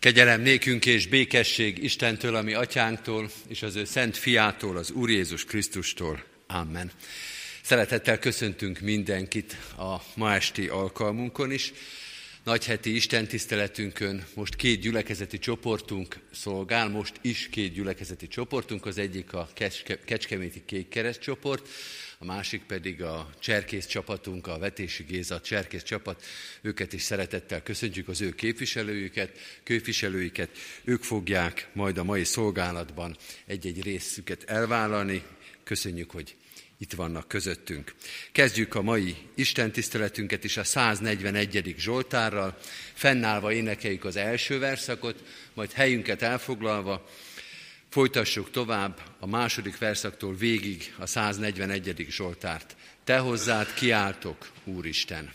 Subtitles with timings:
[0.00, 5.44] Kegyelem nékünk és békesség Istentől, ami atyánktól, és az ő szent fiától, az Úr Jézus
[5.44, 6.24] Krisztustól.
[6.46, 6.90] Amen.
[7.62, 11.72] Szeretettel köszöntünk mindenkit a ma esti alkalmunkon is.
[12.44, 19.32] Nagyheti Isten tiszteletünkön most két gyülekezeti csoportunk szolgál, most is két gyülekezeti csoportunk, az egyik
[19.32, 19.48] a
[20.04, 21.68] Kecskeméti Kékkereszt csoport,
[22.20, 26.24] a másik pedig a Cserkész csapatunk, a Vetési Géza Cserkész csapat.
[26.60, 30.50] Őket is szeretettel köszöntjük, az ő képviselőjüket, képviselőiket.
[30.84, 35.22] Ők fogják majd a mai szolgálatban egy-egy részüket elvállalni.
[35.64, 36.36] Köszönjük, hogy
[36.78, 37.94] itt vannak közöttünk.
[38.32, 41.74] Kezdjük a mai Isten tiszteletünket is a 141.
[41.78, 42.58] Zsoltárral.
[42.94, 47.08] Fennállva énekeljük az első verszakot, majd helyünket elfoglalva
[47.98, 52.06] Folytassuk tovább a második verszaktól végig a 141.
[52.08, 52.76] Zsoltárt.
[53.04, 55.30] Te hozzád kiáltok, Úristen!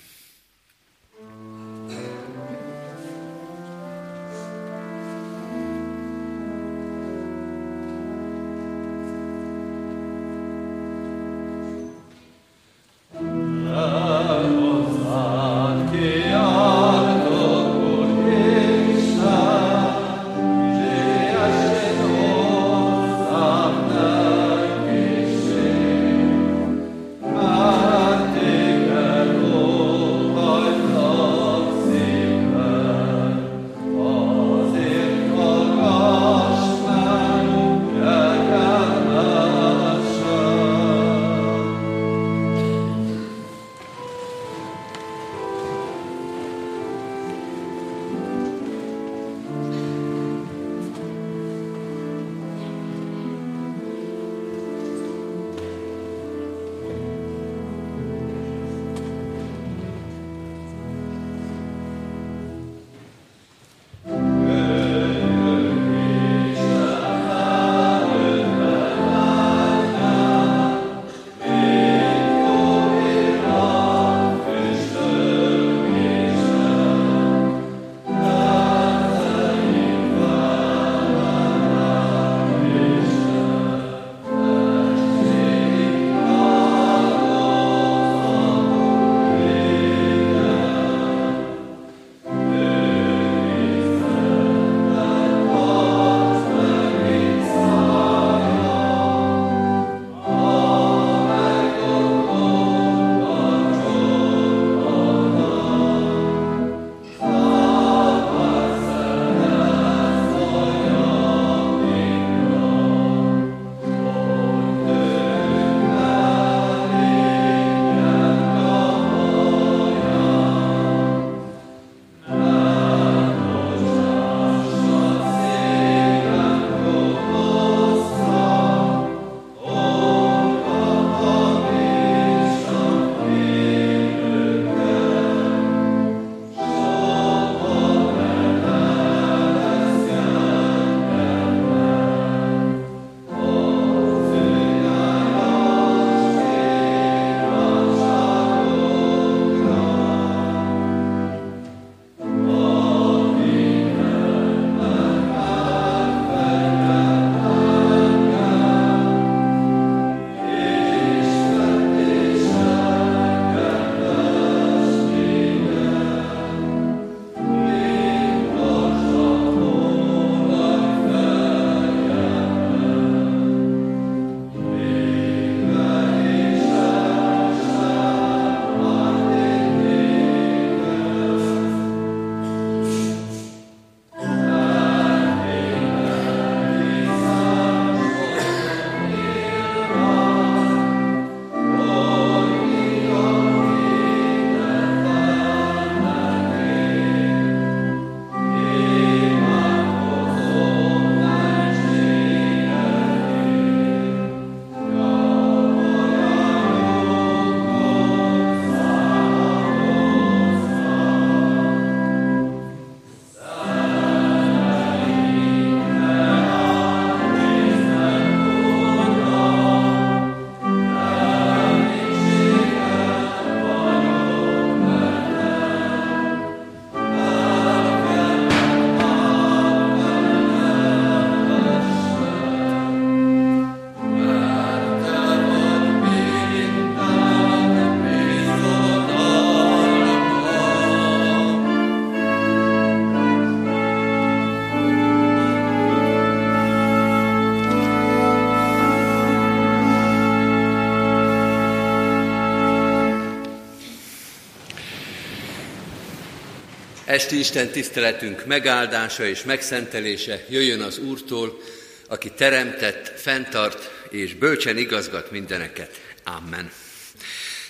[257.13, 261.61] Esti Isten tiszteletünk megáldása és megszentelése jöjjön az Úrtól,
[262.07, 265.99] aki teremtett, fenntart és bölcsen igazgat mindeneket.
[266.23, 266.71] Amen.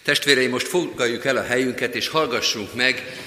[0.03, 3.17] Testvéreim, most foglaljuk el a helyünket, és hallgassunk meg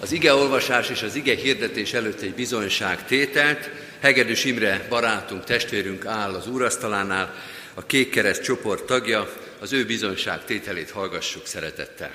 [0.00, 3.70] az ige olvasás és az ige hirdetés előtt egy bizonyság tételt.
[4.00, 7.34] Hegedűs Imre barátunk, testvérünk áll az úrasztalánál,
[7.74, 12.12] a Kék Kereszt csoport tagja, az ő bizonyság tételét hallgassuk szeretettel.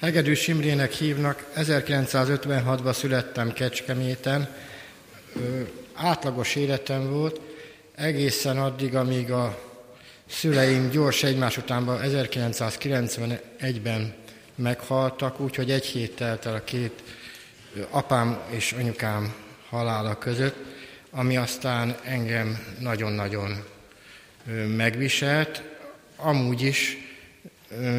[0.00, 4.48] Hegedűs Imrének hívnak, 1956-ban születtem Kecskeméten,
[5.94, 7.40] átlagos életem volt,
[7.94, 9.62] egészen addig, amíg a
[10.26, 14.14] szüleim gyors egymás utánban 1991-ben
[14.54, 17.02] meghaltak, úgyhogy egy hét telt el a két
[17.90, 19.34] apám és anyukám
[19.68, 20.56] halála között,
[21.10, 23.64] ami aztán engem nagyon-nagyon
[24.76, 25.62] megviselt.
[26.16, 27.05] Amúgy is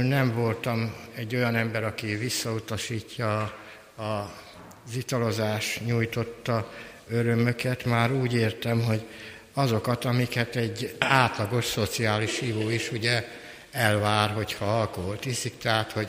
[0.01, 3.57] nem voltam egy olyan ember, aki visszautasítja
[3.95, 6.71] az italozás nyújtotta
[7.09, 9.01] örömöket, már úgy értem, hogy
[9.53, 13.27] azokat, amiket egy átlagos szociális hívó is ugye
[13.71, 16.07] elvár, hogyha alkoholt iszik, tehát hogy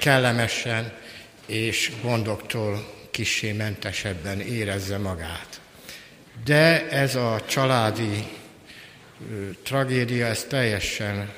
[0.00, 0.92] kellemesen
[1.46, 5.60] és gondoktól kissé mentesebben érezze magát.
[6.44, 8.26] De ez a családi
[9.30, 11.32] ö, tragédia, ez teljesen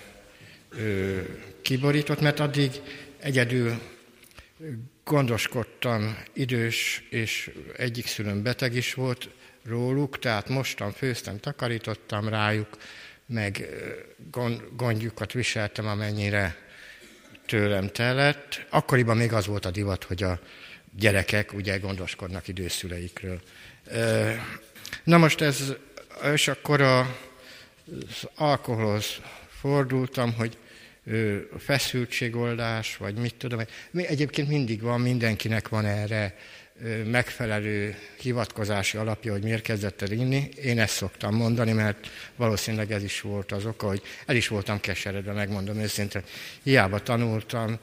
[0.71, 1.21] ö,
[1.69, 2.70] kiborított, mert addig
[3.19, 3.81] egyedül
[5.05, 9.29] gondoskodtam idős, és egyik szülőm beteg is volt
[9.65, 12.69] róluk, tehát mostan főztem, takarítottam rájuk,
[13.26, 13.69] meg
[14.76, 16.56] gondjukat viseltem, amennyire
[17.47, 18.67] tőlem telett.
[18.71, 20.41] Akkoriban még az volt a divat, hogy a
[20.97, 23.41] gyerekek ugye gondoskodnak időszüleikről.
[25.05, 25.73] Na most ez,
[26.32, 30.59] és akkor a, az alkoholhoz fordultam, hogy
[31.59, 33.61] feszültségoldás, vagy mit tudom.
[33.93, 36.35] Egyébként mindig van, mindenkinek van erre
[37.05, 40.49] megfelelő hivatkozási alapja, hogy miért kezdett el inni.
[40.63, 44.81] Én ezt szoktam mondani, mert valószínűleg ez is volt az oka, hogy el is voltam
[44.81, 46.23] keseredve, megmondom őszintén.
[46.63, 47.79] Hiába tanultam,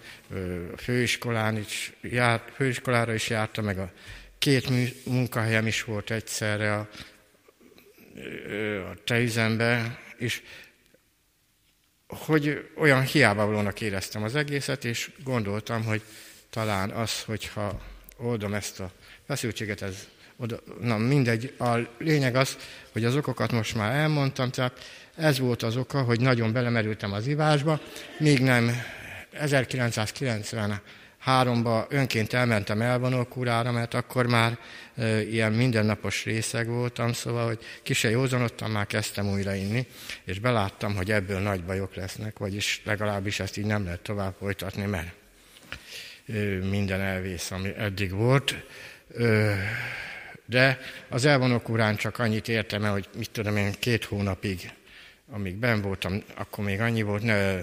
[0.78, 3.92] főiskolán is járt, főiskolára is jártam, meg a
[4.38, 4.70] két
[5.06, 6.90] munkahelyem is volt egyszerre a,
[8.92, 10.42] a tejüzembe, és
[12.08, 16.02] hogy olyan hiába valónak éreztem az egészet, és gondoltam, hogy
[16.50, 17.82] talán az, hogyha
[18.18, 18.92] oldom ezt a
[19.28, 20.08] feszültséget, ez
[20.38, 22.58] oda, na mindegy, a lényeg az,
[22.92, 24.80] hogy az okokat most már elmondtam, tehát
[25.16, 27.80] ez volt az oka, hogy nagyon belemerültem az ivásba,
[28.20, 28.72] míg nem
[31.26, 34.58] 1993-ban önként elmentem elvonókúrára, mert akkor már
[34.96, 39.88] e, ilyen mindennapos részeg voltam, szóval, hogy kise józanodtam, már kezdtem újra inni,
[40.24, 44.86] és beláttam, hogy ebből nagy bajok lesznek, vagyis legalábbis ezt így nem lehet tovább folytatni,
[44.86, 45.14] mert
[46.70, 48.56] minden elvész, ami eddig volt.
[50.46, 50.80] De
[51.10, 54.74] az elvonók urán csak annyit értem el, hogy mit tudom én, két hónapig,
[55.32, 57.56] amíg ben voltam, akkor még annyi volt, ne,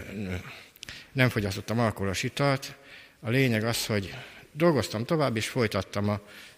[1.12, 2.74] nem fogyasztottam alkoholos italt.
[3.24, 4.14] A lényeg az, hogy
[4.52, 6.08] dolgoztam tovább, és folytattam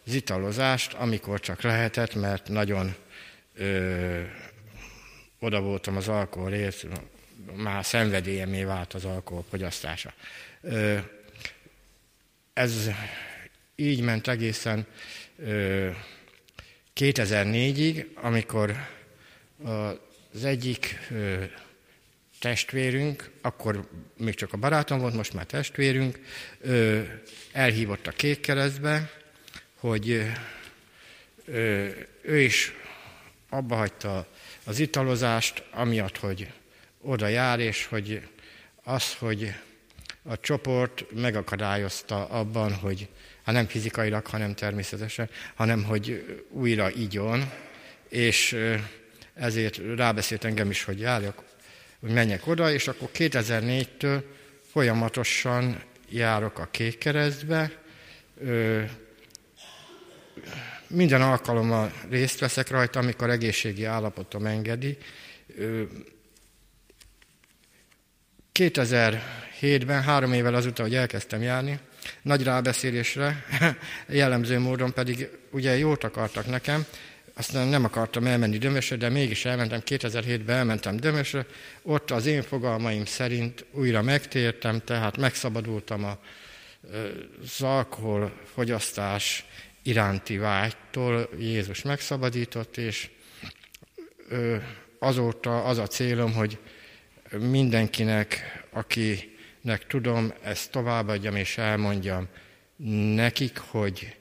[0.07, 2.95] az italozást, amikor csak lehetett, mert nagyon
[3.55, 4.23] ö,
[5.39, 6.87] oda voltam az alkoholért,
[7.55, 10.13] már szenvedélyemé vált az alkohol fogyasztása.
[10.61, 10.99] Ö,
[12.53, 12.91] ez
[13.77, 14.87] így ment egészen
[16.95, 18.77] 2004-ig, amikor
[20.33, 20.99] az egyik
[22.45, 26.21] testvérünk, akkor még csak a barátom volt, most már testvérünk,
[27.53, 29.11] elhívott a kék keresztbe,
[29.75, 30.33] hogy
[32.23, 32.73] ő is
[33.49, 34.27] abba hagyta
[34.65, 36.53] az italozást, amiatt, hogy
[37.01, 38.29] oda jár, és hogy
[38.83, 39.55] az, hogy
[40.23, 43.09] a csoport megakadályozta abban, hogy
[43.45, 47.51] hát nem fizikailag, hanem természetesen, hanem hogy újra igyon,
[48.09, 48.57] és
[49.35, 51.54] ezért rábeszélt engem is, hogy járjak,
[52.05, 54.23] hogy menjek oda, és akkor 2004-től
[54.73, 57.83] folyamatosan járok a Kék Keresztbe,
[60.87, 64.99] minden alkalommal részt veszek rajta, amikor egészségi állapotom engedi.
[68.55, 71.79] 2007-ben, három évvel azután, hogy elkezdtem járni,
[72.23, 73.45] nagy rábeszélésre,
[74.09, 76.87] jellemző módon pedig ugye jót akartak nekem,
[77.37, 81.47] aztán nem akartam elmenni Dömösre, de mégis elmentem, 2007-ben elmentem Dömösre,
[81.83, 86.19] ott az én fogalmaim szerint újra megtértem, tehát megszabadultam a,
[87.43, 89.45] az alkohol fogyasztás
[89.83, 93.11] iránti vágytól, Jézus megszabadított, és
[94.99, 96.59] azóta az a célom, hogy
[97.39, 102.29] mindenkinek, akinek tudom, ezt továbbadjam és elmondjam
[103.15, 104.17] nekik, hogy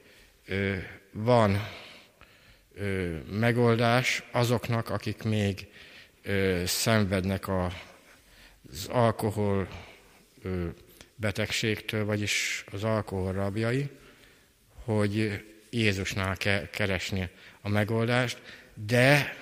[1.12, 1.68] van
[3.32, 5.68] megoldás azoknak, akik még
[6.66, 9.68] szenvednek az alkohol
[11.16, 13.90] betegségtől, vagyis az alkohol rabjai,
[14.84, 17.30] hogy Jézusnál kell keresni
[17.62, 18.42] a megoldást,
[18.74, 19.38] de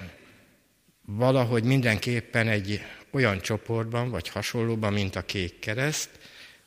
[1.06, 6.10] valahogy mindenképpen egy olyan csoportban, vagy hasonlóban, mint a kék kereszt,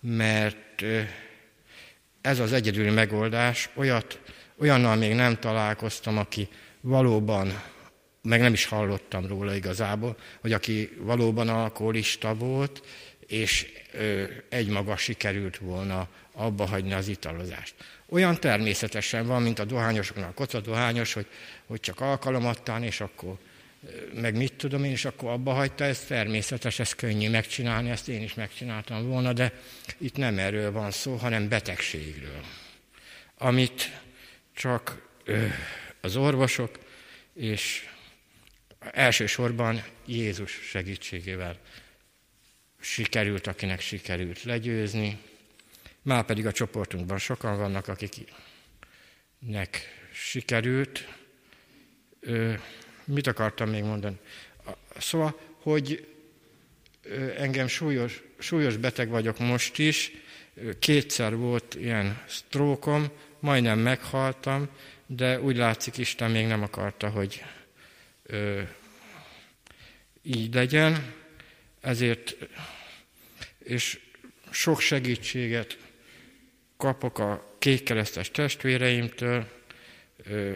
[0.00, 0.84] mert
[2.20, 4.20] ez az egyedüli megoldás, olyat,
[4.64, 6.48] olyannal még nem találkoztam, aki
[6.80, 7.62] valóban,
[8.22, 12.82] meg nem is hallottam róla igazából, hogy aki valóban alkoholista volt,
[13.26, 13.66] és
[14.48, 17.74] egymaga sikerült volna abba hagyni az italozást.
[18.08, 21.26] Olyan természetesen van, mint a dohányosoknak, a kocadohányos, hogy,
[21.66, 23.36] hogy csak alkalomattán, és akkor
[24.14, 28.22] meg mit tudom én, és akkor abba hagyta, ez természetes, ez könnyű megcsinálni, ezt én
[28.22, 29.52] is megcsináltam volna, de
[29.98, 32.40] itt nem erről van szó, hanem betegségről,
[33.38, 34.02] amit
[34.54, 35.08] csak
[36.00, 36.78] az orvosok
[37.32, 37.88] és
[38.78, 41.58] elsősorban Jézus segítségével
[42.80, 45.18] sikerült, akinek sikerült legyőzni,
[46.02, 48.28] már pedig a csoportunkban sokan vannak, akiknek
[50.12, 51.08] sikerült.
[53.04, 54.18] Mit akartam még mondani?
[54.98, 56.08] Szóval, hogy
[57.36, 60.10] engem súlyos, súlyos beteg vagyok most is,
[60.78, 63.10] kétszer volt ilyen sztrókom,
[63.44, 64.68] majdnem meghaltam,
[65.06, 67.44] de úgy látszik, Isten még nem akarta, hogy
[68.22, 68.62] ö,
[70.22, 71.12] így legyen,
[71.80, 72.36] ezért,
[73.58, 74.00] és
[74.50, 75.78] sok segítséget
[76.76, 79.48] kapok a kékkeresztes testvéreimtől,
[80.16, 80.52] ö,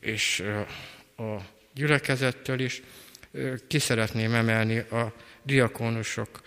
[0.00, 0.40] és
[1.16, 1.36] a
[1.74, 2.82] gyülekezettől is.
[3.66, 6.42] Ki szeretném emelni a diakónusok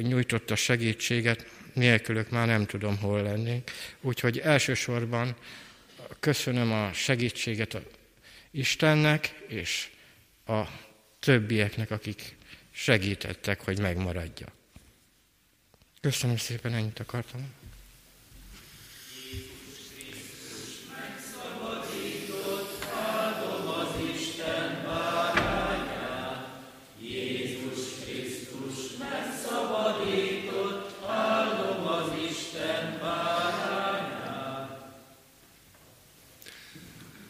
[0.00, 3.70] nyújtotta segítséget, nélkülök már nem tudom, hol lennénk.
[4.00, 5.36] Úgyhogy elsősorban
[6.20, 7.82] köszönöm a segítséget a
[8.50, 9.90] Istennek és
[10.46, 10.62] a
[11.20, 12.36] többieknek, akik
[12.70, 14.46] segítettek, hogy megmaradja.
[16.00, 17.52] Köszönöm szépen, ennyit akartam.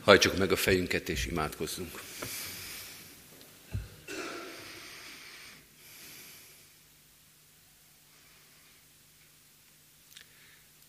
[0.05, 2.01] Hajtsuk meg a fejünket és imádkozzunk.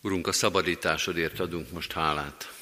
[0.02, 2.54] Urunk, a szabadításodért adunk most hálát.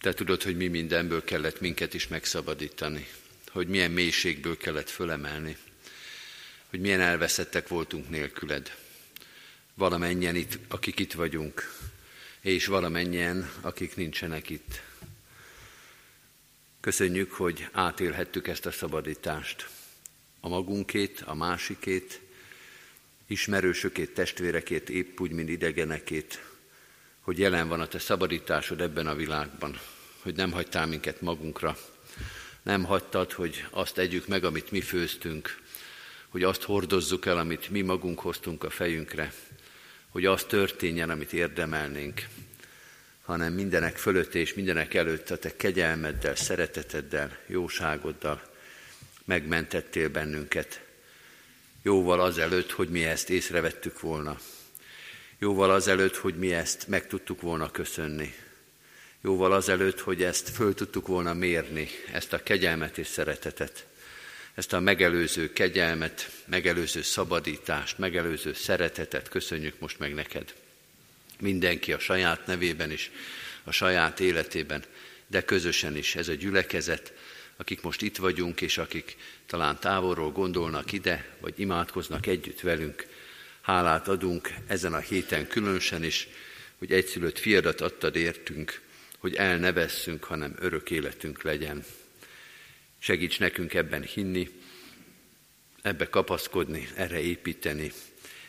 [0.00, 3.08] Te tudod, hogy mi mindenből kellett minket is megszabadítani,
[3.50, 5.56] hogy milyen mélységből kellett fölemelni,
[6.66, 8.76] hogy milyen elveszettek voltunk nélküled.
[9.74, 11.87] Valamennyien itt, akik itt vagyunk,
[12.48, 14.82] és valamennyien, akik nincsenek itt.
[16.80, 19.68] Köszönjük, hogy átélhettük ezt a szabadítást.
[20.40, 22.20] A magunkét, a másikét,
[23.26, 26.44] ismerősökét, testvérekét, épp úgy, mint idegenekét,
[27.20, 29.80] hogy jelen van a te szabadításod ebben a világban,
[30.22, 31.76] hogy nem hagytál minket magunkra,
[32.62, 35.60] nem hagytad, hogy azt együk meg, amit mi főztünk,
[36.28, 39.32] hogy azt hordozzuk el, amit mi magunk hoztunk a fejünkre,
[40.08, 42.26] hogy az történjen, amit érdemelnénk,
[43.22, 48.42] hanem mindenek fölött és mindenek előtt a te kegyelmeddel, szereteteddel, jóságoddal
[49.24, 50.80] megmentettél bennünket.
[51.82, 54.38] Jóval azelőtt, hogy mi ezt észrevettük volna.
[55.38, 58.34] Jóval azelőtt, hogy mi ezt meg tudtuk volna köszönni.
[59.20, 63.87] Jóval azelőtt, hogy ezt föl tudtuk volna mérni, ezt a kegyelmet és szeretetet
[64.58, 70.54] ezt a megelőző kegyelmet, megelőző szabadítást, megelőző szeretetet köszönjük most meg neked.
[71.40, 73.10] Mindenki a saját nevében is,
[73.64, 74.84] a saját életében,
[75.26, 77.12] de közösen is ez a gyülekezet,
[77.56, 83.06] akik most itt vagyunk, és akik talán távolról gondolnak ide, vagy imádkoznak együtt velünk.
[83.60, 86.28] Hálát adunk ezen a héten különösen is,
[86.78, 88.80] hogy egyszülött fiadat adtad értünk,
[89.18, 91.84] hogy el ne vesszünk, hanem örök életünk legyen.
[92.98, 94.50] Segíts nekünk ebben hinni,
[95.82, 97.92] ebbe kapaszkodni, erre építeni,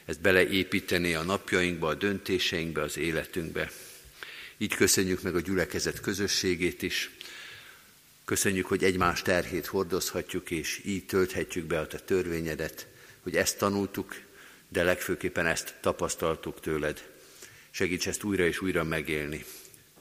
[0.05, 3.71] ezt beleépíteni a napjainkba, a döntéseinkbe, az életünkbe.
[4.57, 7.09] Így köszönjük meg a gyülekezet közösségét is,
[8.25, 12.87] köszönjük, hogy egymás terhét hordozhatjuk, és így tölthetjük be a te törvényedet,
[13.21, 14.21] hogy ezt tanultuk,
[14.67, 17.09] de legfőképpen ezt tapasztaltuk tőled.
[17.71, 19.45] Segíts ezt újra és újra megélni,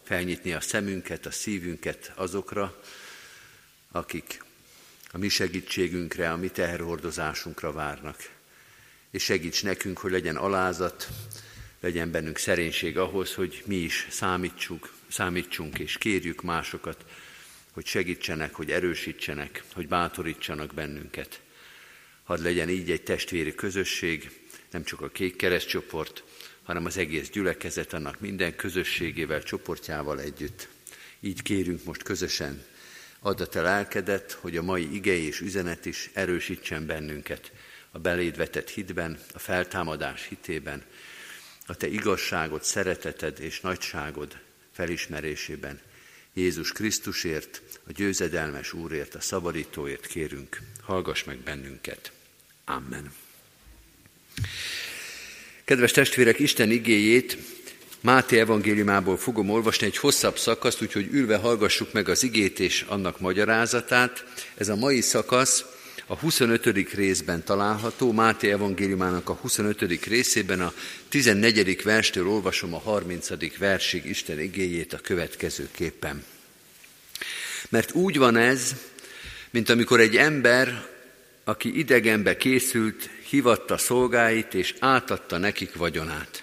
[0.02, 2.82] felnyitni a szemünket, a szívünket azokra,
[3.92, 4.42] akik
[5.12, 8.30] a mi segítségünkre, a mi teherhordozásunkra várnak.
[9.10, 11.08] És segíts nekünk, hogy legyen alázat,
[11.80, 17.04] legyen bennünk szerénység ahhoz, hogy mi is számítsunk, számítsunk és kérjük másokat,
[17.72, 21.40] hogy segítsenek, hogy erősítsenek, hogy bátorítsanak bennünket.
[22.24, 24.30] Hadd legyen így egy testvéri közösség,
[24.70, 26.24] nem csak a kék keresztcsoport,
[26.62, 30.68] hanem az egész gyülekezet annak minden közösségével, csoportjával együtt.
[31.20, 32.64] Így kérünk most közösen,
[33.20, 37.52] add a te lelkedet, hogy a mai ige és üzenet is erősítsen bennünket
[37.90, 40.84] a beléd vetett hitben, a feltámadás hitében,
[41.66, 44.38] a te igazságod, szereteted és nagyságod
[44.72, 45.80] felismerésében.
[46.32, 52.12] Jézus Krisztusért, a győzedelmes Úrért, a szabadítóért kérünk, hallgass meg bennünket.
[52.64, 53.12] Amen.
[55.64, 57.36] Kedves testvérek, Isten igéjét
[58.08, 63.20] Máté evangéliumából fogom olvasni egy hosszabb szakaszt, úgyhogy ülve hallgassuk meg az igét és annak
[63.20, 64.24] magyarázatát.
[64.54, 65.64] Ez a mai szakasz
[66.06, 66.92] a 25.
[66.94, 70.04] részben található, Máté evangéliumának a 25.
[70.04, 70.72] részében a
[71.08, 71.82] 14.
[71.82, 73.58] verstől olvasom a 30.
[73.58, 76.24] versig Isten igéjét a következőképpen.
[77.68, 78.74] Mert úgy van ez,
[79.50, 80.88] mint amikor egy ember,
[81.44, 86.42] aki idegenbe készült, hivatta szolgáit, és átadta nekik vagyonát.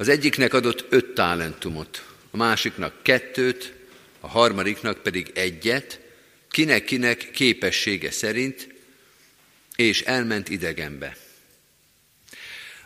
[0.00, 3.72] Az egyiknek adott öt talentumot, a másiknak kettőt,
[4.20, 6.00] a harmadiknak pedig egyet,
[6.50, 8.74] kinek-kinek képessége szerint,
[9.76, 11.16] és elment idegenbe.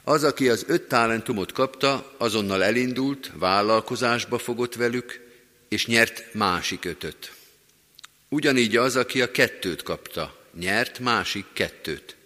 [0.04, 5.20] Az, aki az öt talentumot kapta, azonnal elindult, vállalkozásba fogott velük,
[5.68, 7.32] és nyert másik ötöt.
[8.28, 12.16] Ugyanígy az, aki a kettőt kapta, nyert másik kettőt.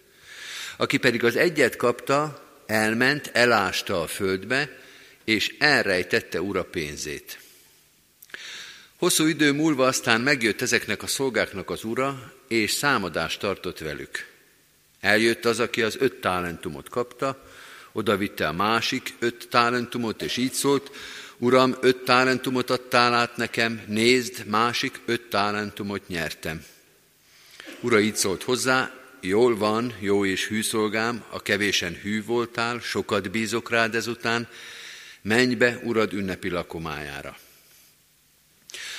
[0.76, 4.78] Aki pedig az egyet kapta, elment, elásta a földbe,
[5.24, 7.38] és elrejtette ura pénzét.
[8.96, 14.26] Hosszú idő múlva aztán megjött ezeknek a szolgáknak az ura, és számadást tartott velük.
[15.00, 17.46] Eljött az, aki az öt talentumot kapta,
[17.92, 20.90] oda vitte a másik öt talentumot, és így szólt,
[21.40, 26.64] Uram, öt talentumot adtál át nekem, nézd, másik öt talentumot nyertem.
[27.80, 33.30] Ura így szólt hozzá, jól van, jó és hű szolgám, a kevésen hű voltál, sokat
[33.30, 34.48] bízok rád ezután,
[35.22, 37.36] menj be urad ünnepi lakomájára.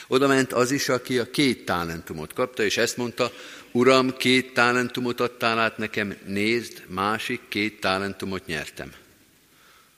[0.07, 3.31] Oda ment az is, aki a két talentumot kapta, és ezt mondta,
[3.71, 8.91] Uram, két talentumot adtál át nekem, nézd, másik két talentumot nyertem.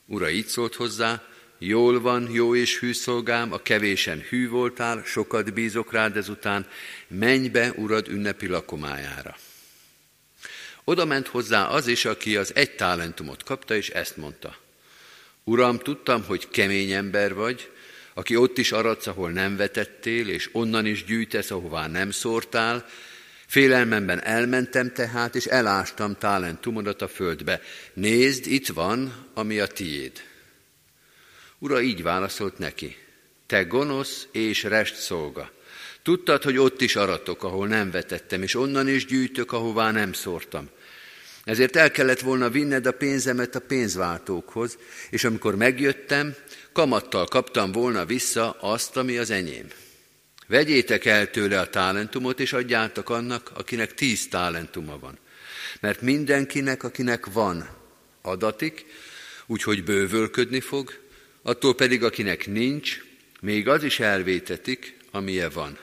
[0.05, 1.23] Ura így szólt hozzá,
[1.57, 6.67] jól van, jó és hű szolgám, a kevésen hű voltál, sokat bízok rád ezután,
[7.07, 9.35] menj be, urad ünnepi lakomájára.
[10.83, 14.55] Oda ment hozzá az is, aki az egy talentumot kapta, és ezt mondta.
[15.43, 17.69] Uram, tudtam, hogy kemény ember vagy,
[18.13, 22.85] aki ott is aradsz, ahol nem vetettél, és onnan is gyűjtesz, ahová nem szórtál,
[23.51, 27.61] Félelmemben elmentem tehát, és elástam talentumodat a földbe.
[27.93, 30.11] Nézd, itt van, ami a tiéd.
[31.59, 32.97] Ura így válaszolt neki,
[33.45, 35.51] te gonosz és rest szolga.
[36.03, 40.69] Tudtad, hogy ott is aratok, ahol nem vetettem, és onnan is gyűjtök, ahová nem szórtam.
[41.43, 44.77] Ezért el kellett volna vinned a pénzemet a pénzváltókhoz,
[45.09, 46.35] és amikor megjöttem,
[46.71, 49.67] kamattal kaptam volna vissza azt, ami az enyém.
[50.47, 55.17] Vegyétek el tőle a talentumot, és adjátok annak, akinek tíz talentuma van.
[55.79, 57.69] Mert mindenkinek, akinek van,
[58.21, 58.85] adatik,
[59.45, 60.93] úgyhogy bővölködni fog,
[61.41, 63.03] attól pedig, akinek nincs,
[63.41, 65.77] még az is elvétetik, amilyen van.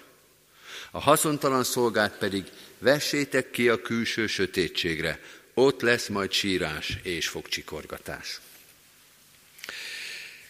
[0.98, 2.44] A haszontalan szolgát pedig
[2.78, 5.20] vessétek ki a külső sötétségre,
[5.54, 8.40] ott lesz majd sírás és fogcsikorgatás.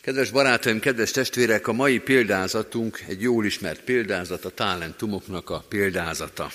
[0.00, 6.50] Kedves barátaim, kedves testvérek, a mai példázatunk egy jól ismert példázat, a talentumoknak a példázata.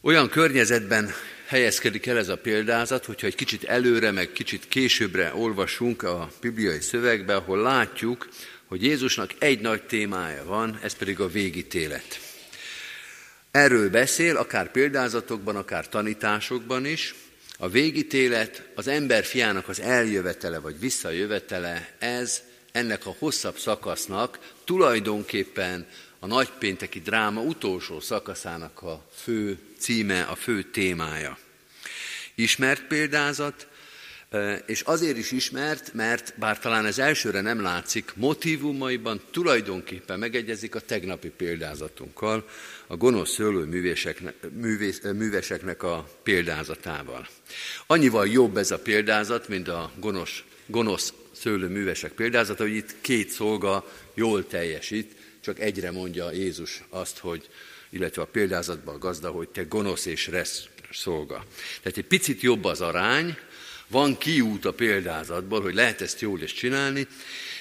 [0.00, 1.14] Olyan környezetben
[1.46, 6.80] helyezkedik el ez a példázat, hogyha egy kicsit előre, meg kicsit későbbre olvasunk a bibliai
[6.80, 8.28] szövegbe, ahol látjuk,
[8.66, 12.20] hogy Jézusnak egy nagy témája van, ez pedig a végítélet.
[13.50, 17.14] Erről beszél, akár példázatokban, akár tanításokban is,
[17.58, 25.86] a végítélet, az ember fiának az eljövetele vagy visszajövetele, ez ennek a hosszabb szakasznak tulajdonképpen
[26.18, 31.38] a nagypénteki dráma utolsó szakaszának a fő címe, a fő témája.
[32.34, 33.66] Ismert példázat,
[34.66, 40.80] és azért is ismert, mert bár talán ez elsőre nem látszik, motivumaiban tulajdonképpen megegyezik a
[40.80, 42.48] tegnapi példázatunkkal,
[42.86, 47.28] a gonosz szőlőművéseknek, művész, műveseknek a példázatával.
[47.86, 53.92] Annyival jobb ez a példázat, mint a gonosz, gonosz szőlőművesek példázata, hogy itt két szolga
[54.14, 57.48] jól teljesít, csak egyre mondja Jézus azt, hogy,
[57.90, 61.44] illetve a példázatban a gazda, hogy te gonosz és resz szolga.
[61.82, 63.36] Tehát egy picit jobb az arány,
[63.88, 67.06] Van kiút a példázatból, hogy lehet ezt jól is csinálni,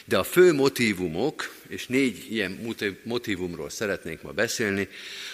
[0.05, 4.87] de a fő motivumok, és négy ilyen motivumról szeretnénk ma beszélni,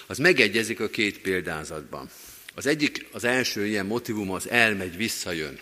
[0.07, 2.09] az megegyezik a két példázatban.
[2.55, 5.59] Az egyik, az első ilyen motivum az elmegy, visszajön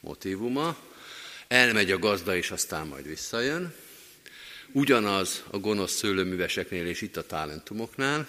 [0.00, 0.76] motivuma,
[1.48, 3.74] elmegy a gazda, és aztán majd visszajön.
[4.72, 8.28] Ugyanaz a gonosz szőlőműveseknél és itt a talentumoknál.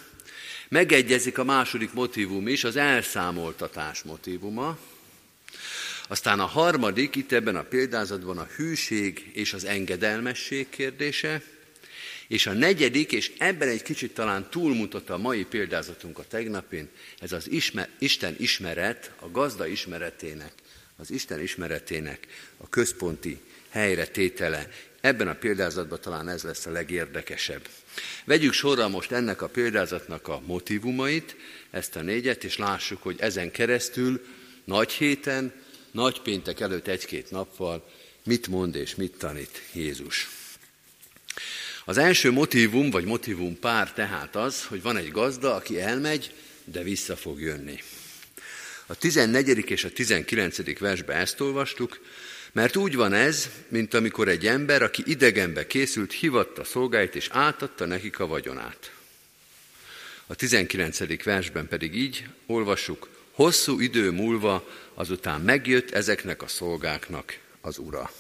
[0.69, 4.77] Megegyezik a második motivum is, az elszámoltatás motivuma.
[6.07, 11.41] Aztán a harmadik, itt ebben a példázatban a hűség és az engedelmesség kérdése,
[12.27, 16.89] és a negyedik, és ebben egy kicsit talán túlmutat a mai példázatunk a tegnapin,
[17.19, 20.51] ez az ismer, Isten ismeret, a gazda ismeretének,
[20.97, 23.39] az Isten ismeretének a központi
[23.69, 24.69] helyre tétele.
[25.01, 27.67] Ebben a példázatban talán ez lesz a legérdekesebb.
[28.25, 31.35] Vegyük sorra most ennek a példázatnak a motivumait,
[31.71, 34.25] ezt a négyet, és lássuk, hogy ezen keresztül
[34.63, 35.65] nagy héten,
[35.97, 37.89] nagy péntek előtt egy-két nappal
[38.23, 40.29] mit mond és mit tanít Jézus.
[41.85, 46.33] Az első motivum, vagy motivum pár tehát az, hogy van egy gazda, aki elmegy,
[46.63, 47.83] de vissza fog jönni.
[48.85, 49.69] A 14.
[49.69, 50.79] és a 19.
[50.79, 51.99] versben ezt olvastuk,
[52.51, 57.85] mert úgy van ez, mint amikor egy ember, aki idegenbe készült, hivatta szolgáit és átadta
[57.85, 58.91] nekik a vagyonát.
[60.27, 61.23] A 19.
[61.23, 68.11] versben pedig így olvassuk, hosszú idő múlva azután megjött ezeknek a szolgáknak az ura.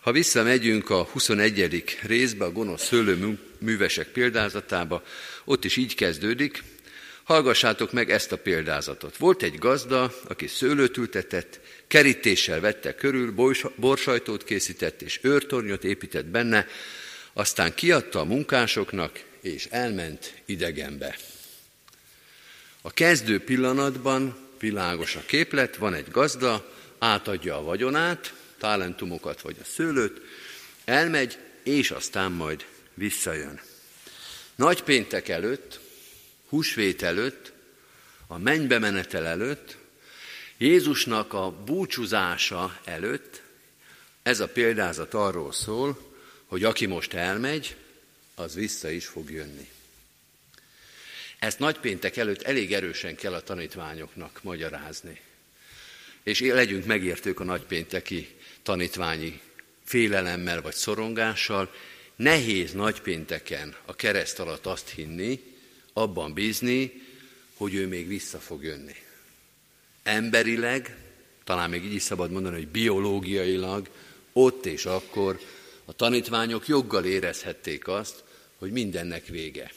[0.00, 1.84] Ha visszamegyünk a 21.
[2.02, 5.02] részbe, a gonosz szőlőművesek példázatába,
[5.44, 6.62] ott is így kezdődik,
[7.24, 9.16] Hallgassátok meg ezt a példázatot.
[9.16, 13.34] Volt egy gazda, aki szőlőt ültetett, kerítéssel vette körül,
[13.76, 16.66] borsajtót készített és őrtornyot épített benne,
[17.32, 21.16] aztán kiadta a munkásoknak, és elment idegenbe.
[22.86, 29.64] A kezdő pillanatban világos a képlet, van egy gazda, átadja a vagyonát, talentumokat vagy a
[29.64, 30.20] szőlőt,
[30.84, 33.60] elmegy, és aztán majd visszajön.
[34.54, 35.80] Nagy péntek előtt,
[36.48, 37.52] húsvét előtt,
[38.26, 39.76] a mennybe menetel előtt,
[40.56, 43.42] Jézusnak a búcsúzása előtt
[44.22, 47.76] ez a példázat arról szól, hogy aki most elmegy,
[48.34, 49.74] az vissza is fog jönni.
[51.38, 55.20] Ezt nagypéntek előtt elég erősen kell a tanítványoknak magyarázni.
[56.22, 58.28] És legyünk megértők a nagypénteki
[58.62, 59.40] tanítványi
[59.84, 61.74] félelemmel vagy szorongással.
[62.16, 65.54] Nehéz nagypénteken a kereszt alatt azt hinni,
[65.92, 67.02] abban bízni,
[67.56, 68.94] hogy ő még vissza fog jönni.
[70.02, 70.96] Emberileg,
[71.44, 73.88] talán még így is szabad mondani, hogy biológiailag,
[74.32, 75.40] ott és akkor
[75.84, 78.24] a tanítványok joggal érezhették azt,
[78.58, 79.70] hogy mindennek vége.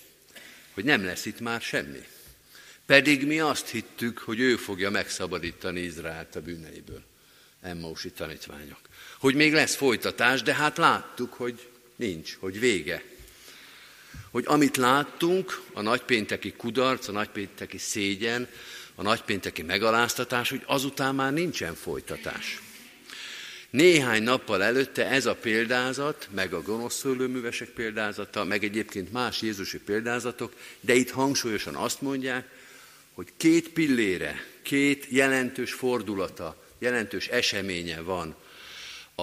[0.79, 2.03] Hogy nem lesz itt már semmi.
[2.85, 7.03] Pedig mi azt hittük, hogy ő fogja megszabadítani Izraelt a bűneiből.
[7.61, 8.79] Emmausi tanítványok.
[9.17, 13.03] Hogy még lesz folytatás, de hát láttuk, hogy nincs, hogy vége.
[14.31, 18.47] Hogy amit láttunk, a nagypénteki kudarc, a nagypénteki szégyen,
[18.95, 22.61] a nagypénteki megaláztatás, hogy azután már nincsen folytatás.
[23.69, 29.79] Néhány nappal előtte ez a példázat, meg a gonosz szőlőművesek példázata, meg egyébként más Jézusi
[29.79, 32.47] példázatok, de itt hangsúlyosan azt mondják,
[33.13, 38.35] hogy két pillére, két jelentős fordulata, jelentős eseménye van
[39.15, 39.21] a,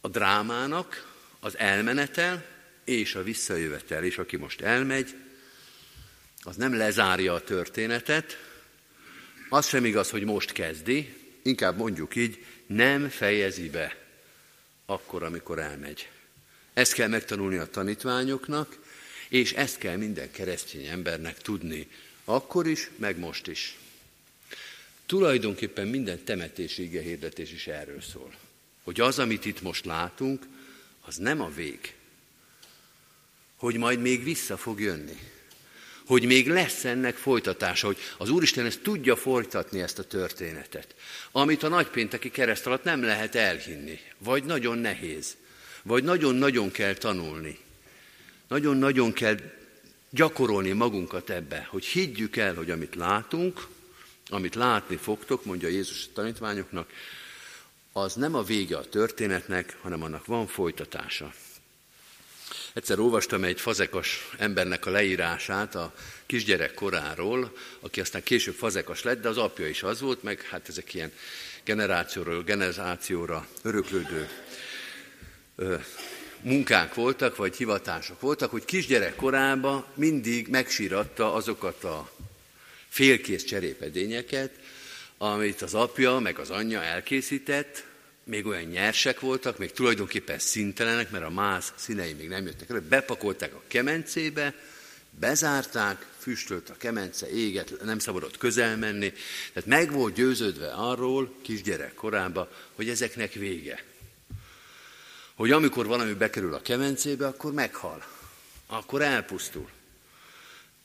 [0.00, 2.44] a drámának, az elmenetel
[2.84, 4.04] és a visszajövetel.
[4.04, 5.14] És aki most elmegy,
[6.42, 8.38] az nem lezárja a történetet,
[9.48, 13.96] az sem igaz, hogy most kezdi, inkább mondjuk így, nem fejezi be
[14.86, 16.08] akkor, amikor elmegy.
[16.72, 18.78] Ezt kell megtanulni a tanítványoknak,
[19.28, 21.88] és ezt kell minden keresztény embernek tudni,
[22.24, 23.78] akkor is, meg most is.
[25.06, 28.34] Tulajdonképpen minden temetési hirdetés is erről szól.
[28.82, 30.46] Hogy az, amit itt most látunk,
[31.00, 31.94] az nem a vég.
[33.56, 35.18] Hogy majd még vissza fog jönni.
[36.06, 40.94] Hogy még lesz ennek folytatása, hogy az Úristen ezt tudja folytatni ezt a történetet.
[41.32, 43.98] Amit a nagypénteki kereszt alatt nem lehet elhinni.
[44.18, 45.36] Vagy nagyon nehéz.
[45.82, 47.58] Vagy nagyon-nagyon kell tanulni.
[48.48, 49.36] Nagyon-nagyon kell
[50.10, 53.66] gyakorolni magunkat ebbe, hogy higgyük el, hogy amit látunk,
[54.28, 56.90] amit látni fogtok, mondja Jézus a tanítványoknak,
[57.92, 61.32] az nem a vége a történetnek, hanem annak van folytatása.
[62.74, 65.94] Egyszer olvastam egy fazekas embernek a leírását a
[66.26, 70.68] kisgyerek koráról, aki aztán később fazekas lett, de az apja is az volt, meg hát
[70.68, 71.12] ezek ilyen
[71.64, 74.28] generációról generációra öröklődő
[75.56, 75.76] ö,
[76.40, 82.10] munkák voltak, vagy hivatások voltak, hogy kisgyerek korában mindig megsíratta azokat a
[82.88, 84.50] félkész cserépedényeket,
[85.18, 87.84] amit az apja meg az anyja elkészített,
[88.24, 92.80] még olyan nyersek voltak, még tulajdonképpen szintelenek, mert a máz színei még nem jöttek elő,
[92.80, 94.54] bepakolták a kemencébe,
[95.10, 99.12] bezárták, füstölt a kemence, éget, nem szabadott közel menni.
[99.52, 103.84] Tehát meg volt győződve arról, kisgyerek korában, hogy ezeknek vége.
[105.34, 108.04] Hogy amikor valami bekerül a kemencébe, akkor meghal.
[108.66, 109.68] Akkor elpusztul.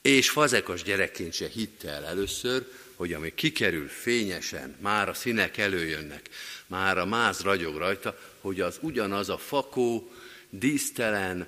[0.02, 6.28] És fazekas gyerekként se hitte el először, hogy ami kikerül fényesen, már a színek előjönnek,
[6.66, 10.12] már a máz ragyog rajta, hogy az ugyanaz a fakó,
[10.50, 11.46] dísztelen,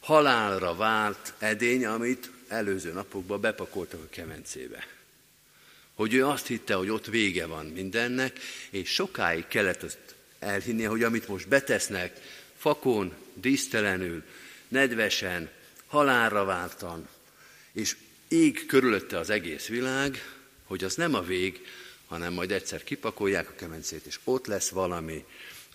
[0.00, 4.86] halálra vált edény, amit előző napokban bepakoltak a kemencébe.
[5.94, 8.38] Hogy ő azt hitte, hogy ott vége van mindennek,
[8.70, 9.98] és sokáig kellett azt
[10.38, 12.20] elhinnie, hogy amit most betesznek,
[12.56, 14.22] fakon, dísztelenül,
[14.68, 15.50] nedvesen,
[15.86, 17.08] halálra váltan,
[17.74, 17.96] és
[18.28, 20.22] ég körülötte az egész világ,
[20.64, 21.66] hogy az nem a vég,
[22.06, 25.24] hanem majd egyszer kipakolják a kemencét, és ott lesz valami,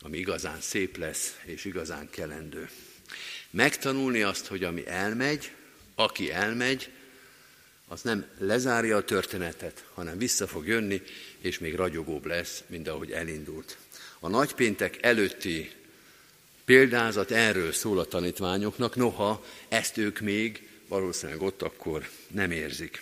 [0.02, 2.70] ami igazán szép lesz, és igazán kelendő.
[3.50, 5.52] Megtanulni azt, hogy ami elmegy,
[5.96, 6.90] aki elmegy,
[7.88, 11.02] az nem lezárja a történetet, hanem vissza fog jönni,
[11.40, 13.78] és még ragyogóbb lesz, mint ahogy elindult.
[14.20, 15.72] A nagypéntek előtti
[16.66, 23.02] példázat erről szól a tanítványoknak, noha ezt ők még valószínűleg ott akkor nem érzik.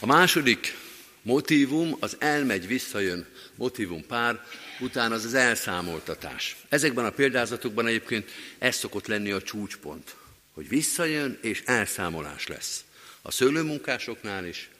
[0.00, 0.76] A második
[1.22, 4.44] motívum, az elmegy, visszajön motívum pár,
[4.80, 6.56] utána az az elszámoltatás.
[6.68, 10.14] Ezekben a példázatokban egyébként ez szokott lenni a csúcspont,
[10.52, 12.84] hogy visszajön és elszámolás lesz.
[13.22, 14.70] A szőlőmunkásoknál is,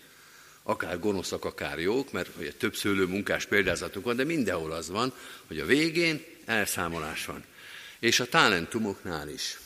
[0.62, 5.12] akár gonoszak, akár jók, mert ugye több szőlőmunkás példázatunk van, de mindenhol az van,
[5.46, 7.44] hogy a végén elszámolás van.
[7.98, 9.58] És a talentumoknál is.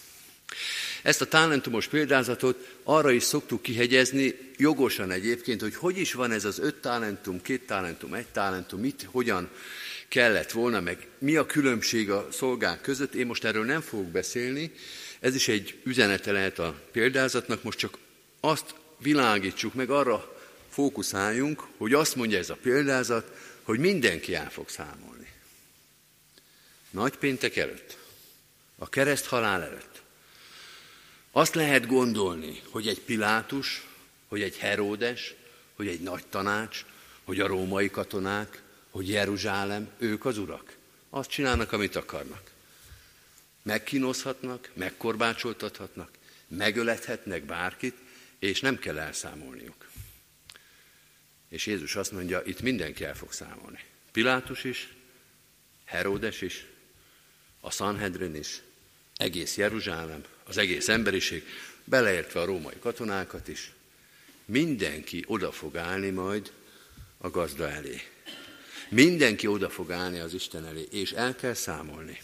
[1.03, 6.45] Ezt a talentumos példázatot arra is szoktuk kihegyezni, jogosan egyébként, hogy hogy is van ez
[6.45, 9.49] az öt talentum, két talentum, egy talentum, mit, hogyan
[10.09, 13.15] kellett volna, meg mi a különbség a szolgák között.
[13.15, 14.73] Én most erről nem fogok beszélni,
[15.21, 17.99] ez is egy üzenete lehet a példázatnak, most csak
[18.41, 20.37] azt világítsuk meg, arra
[20.71, 23.33] fókuszáljunk, hogy azt mondja ez a példázat,
[23.63, 25.29] hogy mindenki el fog számolni.
[26.91, 27.99] Nagy péntek előtt,
[28.79, 30.00] a kereszt halál előtt.
[31.31, 33.87] Azt lehet gondolni, hogy egy Pilátus,
[34.29, 35.35] hogy egy Heródes,
[35.75, 36.85] hogy egy nagy tanács,
[37.25, 40.77] hogy a római katonák, hogy Jeruzsálem, ők az urak.
[41.11, 42.51] Azt csinálnak, amit akarnak.
[43.63, 46.11] Megkínozhatnak, megkorbácsoltathatnak,
[46.49, 47.97] megölethetnek bárkit,
[48.39, 49.91] és nem kell elszámolniuk.
[51.49, 53.85] És Jézus azt mondja, itt mindenki el fog számolni.
[54.13, 54.93] Pilátus is,
[55.85, 56.67] Heródes is,
[57.61, 58.63] a Sanhedrin is,
[59.17, 61.45] egész Jeruzsálem, az egész emberiség,
[61.85, 63.73] beleértve a római katonákat is,
[64.45, 66.53] mindenki oda fog állni majd
[67.19, 68.01] a gazda elé.
[68.89, 72.21] Mindenki oda fog állni az Isten elé, és el kell számolni.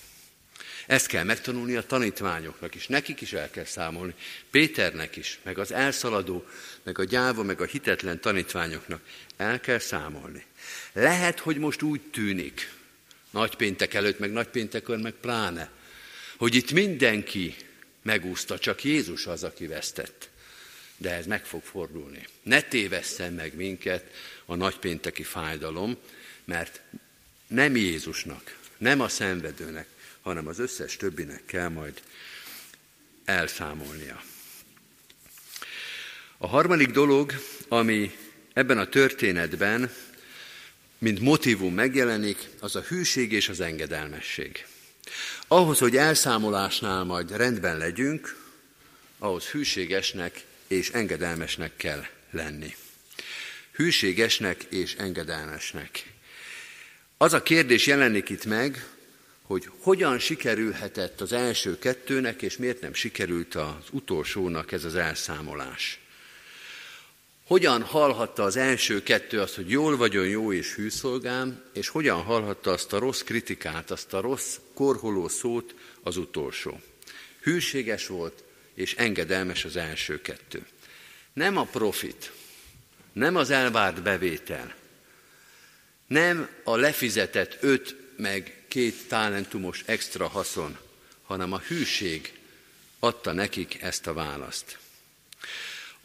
[0.87, 4.15] Ezt kell megtanulni a tanítványoknak is, nekik is el kell számolni,
[4.51, 6.45] Péternek is, meg az elszaladó,
[6.83, 9.01] meg a gyáva, meg a hitetlen tanítványoknak
[9.37, 10.45] el kell számolni.
[10.93, 12.73] Lehet, hogy most úgy tűnik,
[13.31, 15.71] nagypéntek előtt, meg nagypéntekön, meg pláne,
[16.37, 17.55] hogy itt mindenki
[18.07, 20.29] megúszta, csak Jézus az, aki vesztett.
[20.97, 22.27] De ez meg fog fordulni.
[22.43, 24.15] Ne tévesszen meg minket
[24.45, 25.97] a nagypénteki fájdalom,
[26.45, 26.81] mert
[27.47, 29.87] nem Jézusnak, nem a szenvedőnek,
[30.21, 32.03] hanem az összes többinek kell majd
[33.25, 34.23] elszámolnia.
[36.39, 37.33] A harmadik dolog,
[37.69, 38.17] ami
[38.53, 39.93] ebben a történetben,
[40.99, 44.67] mint motivum megjelenik, az a hűség és az engedelmesség.
[45.49, 48.37] Ahhoz, hogy elszámolásnál majd rendben legyünk,
[49.19, 52.77] ahhoz hűségesnek és engedelmesnek kell lenni.
[53.73, 56.13] Hűségesnek és engedelmesnek.
[57.17, 58.87] Az a kérdés jelenik itt meg,
[59.43, 66.01] hogy hogyan sikerülhetett az első kettőnek, és miért nem sikerült az utolsónak ez az elszámolás.
[67.47, 72.71] Hogyan hallhatta az első kettő azt, hogy jól vagyon jó és hűszolgám, és hogyan hallhatta
[72.71, 76.81] azt a rossz kritikát, azt a rossz korholó szót az utolsó.
[77.41, 80.67] Hűséges volt, és engedelmes az első kettő.
[81.33, 82.33] Nem a profit,
[83.13, 84.75] nem az elvárt bevétel,
[86.07, 90.79] nem a lefizetett öt meg két talentumos extra haszon,
[91.23, 92.33] hanem a hűség
[92.99, 94.79] adta nekik ezt a választ.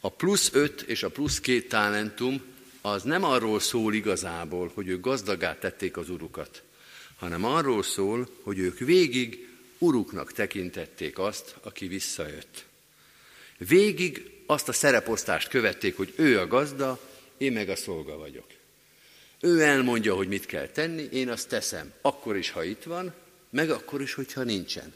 [0.04, 2.42] A plusz öt és a plusz két talentum
[2.82, 6.62] az nem arról szól igazából, hogy ők gazdagát tették az urukat,
[7.18, 12.66] hanem arról szól, hogy ők végig uruknak tekintették azt, aki visszajött.
[13.58, 17.00] Végig azt a szereposztást követték, hogy ő a gazda,
[17.38, 18.46] én meg a szolga vagyok.
[19.40, 21.94] Ő elmondja, hogy mit kell tenni, én azt teszem.
[22.02, 23.14] Akkor is, ha itt van,
[23.50, 24.94] meg akkor is, hogyha nincsen.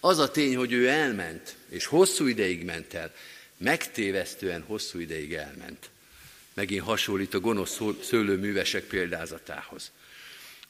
[0.00, 3.14] Az a tény, hogy ő elment, és hosszú ideig ment el,
[3.56, 5.90] megtévesztően hosszú ideig elment.
[6.54, 9.90] Megint hasonlít a gonosz szőlőművesek példázatához.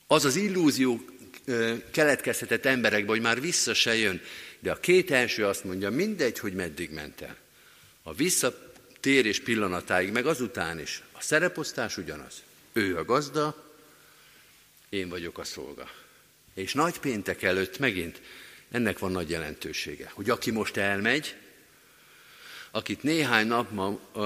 [0.07, 1.05] Az az illúzió
[1.91, 4.21] keletkezhetett emberekbe, hogy már vissza se jön,
[4.59, 7.37] de a két első azt mondja, mindegy, hogy meddig ment el.
[8.03, 11.03] A visszatérés pillanatáig, meg azután is.
[11.13, 12.43] A szereposztás ugyanaz.
[12.73, 13.73] Ő a gazda,
[14.89, 15.91] én vagyok a szolga.
[16.55, 18.21] És nagy péntek előtt megint
[18.71, 21.35] ennek van nagy jelentősége, hogy aki most elmegy,
[22.75, 23.69] akit néhány nap,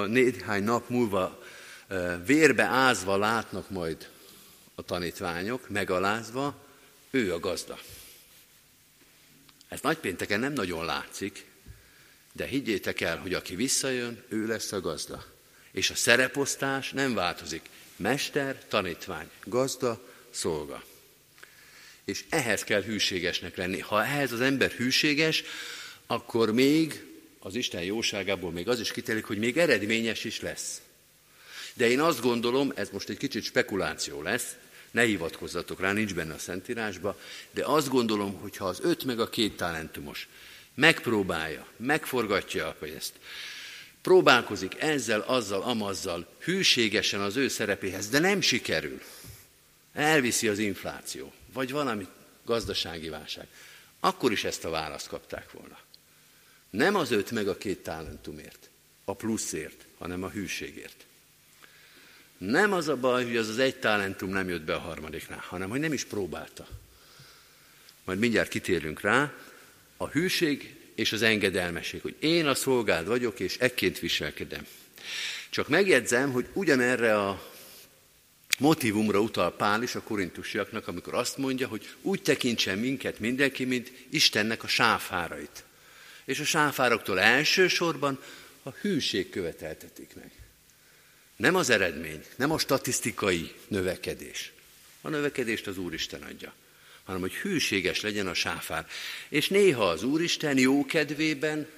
[0.07, 1.43] néhány nap múlva
[2.25, 4.09] vérbe ázva látnak majd
[4.75, 6.65] a tanítványok, megalázva,
[7.11, 7.79] ő a gazda.
[9.69, 11.45] Ez nagypénteken nem nagyon látszik,
[12.33, 15.25] de higgyétek el, hogy aki visszajön, ő lesz a gazda.
[15.73, 17.69] És a szereposztás nem változik.
[17.97, 20.85] Mester, tanítvány, gazda, szolga.
[22.05, 23.79] És ehhez kell hűségesnek lenni.
[23.79, 25.43] Ha ehhez az ember hűséges,
[26.07, 27.08] akkor még
[27.49, 30.81] az Isten jóságából még az is kitelik, hogy még eredményes is lesz.
[31.75, 34.57] De én azt gondolom, ez most egy kicsit spekuláció lesz,
[34.91, 37.19] ne hivatkozzatok rá, nincs benne a Szentírásba,
[37.51, 40.29] de azt gondolom, hogy ha az öt meg a két talentumos
[40.75, 43.13] megpróbálja, megforgatja a pénzt,
[44.03, 49.01] próbálkozik ezzel, azzal, amazzal, hűségesen az ő szerepéhez, de nem sikerül,
[49.93, 52.07] elviszi az infláció, vagy valami
[52.45, 53.47] gazdasági válság,
[54.01, 55.79] akkor is ezt a választ kapták volna.
[56.71, 58.71] Nem az öt meg a két talentumért,
[59.05, 61.05] a pluszért, hanem a hűségért.
[62.39, 65.69] Nem az a baj, hogy az az egy talentum nem jött be a harmadiknál, hanem
[65.69, 66.69] hogy nem is próbálta.
[68.05, 69.33] Majd mindjárt kitérünk rá,
[69.97, 74.67] a hűség és az engedelmesség, hogy én a szolgád vagyok, és ekként viselkedem.
[75.51, 77.53] Csak megjegyzem, hogy ugyanerre a
[78.59, 83.93] motivumra utal Pál is a korintusiaknak, amikor azt mondja, hogy úgy tekintsen minket mindenki, mint
[84.09, 85.65] Istennek a sáfárait.
[86.29, 88.23] És a sáfároktól elsősorban
[88.63, 90.31] a hűség követeltetik meg.
[91.37, 94.53] Nem az eredmény, nem a statisztikai növekedés.
[95.01, 96.53] A növekedést az Úristen adja,
[97.05, 98.87] hanem hogy hűséges legyen a sáfár.
[99.29, 101.69] És néha az Úristen jó kedvében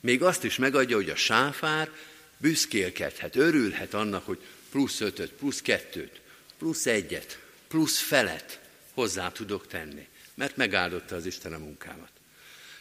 [0.00, 1.90] még azt is megadja, hogy a sáfár
[2.36, 4.38] büszkélkedhet, örülhet annak, hogy
[4.70, 6.20] plusz ötöt, plusz kettőt,
[6.58, 8.60] plusz egyet, plusz felet
[8.94, 12.19] hozzá tudok tenni, mert megáldotta az Isten a munkámat.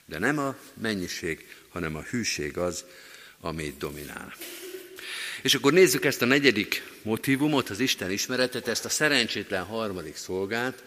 [0.10, 2.86] De nem a mennyiség, hanem a hűség az,
[3.42, 4.34] amit dominál.
[5.42, 10.84] És akkor nézzük ezt a negyedik motivumot, az Isten ismeretet, ezt a szerencsétlen harmadik szolgát,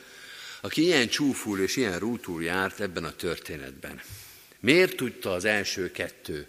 [0.60, 4.00] aki ilyen csúful és ilyen rútul járt ebben a történetben.
[4.60, 6.46] Miért tudta az első kettő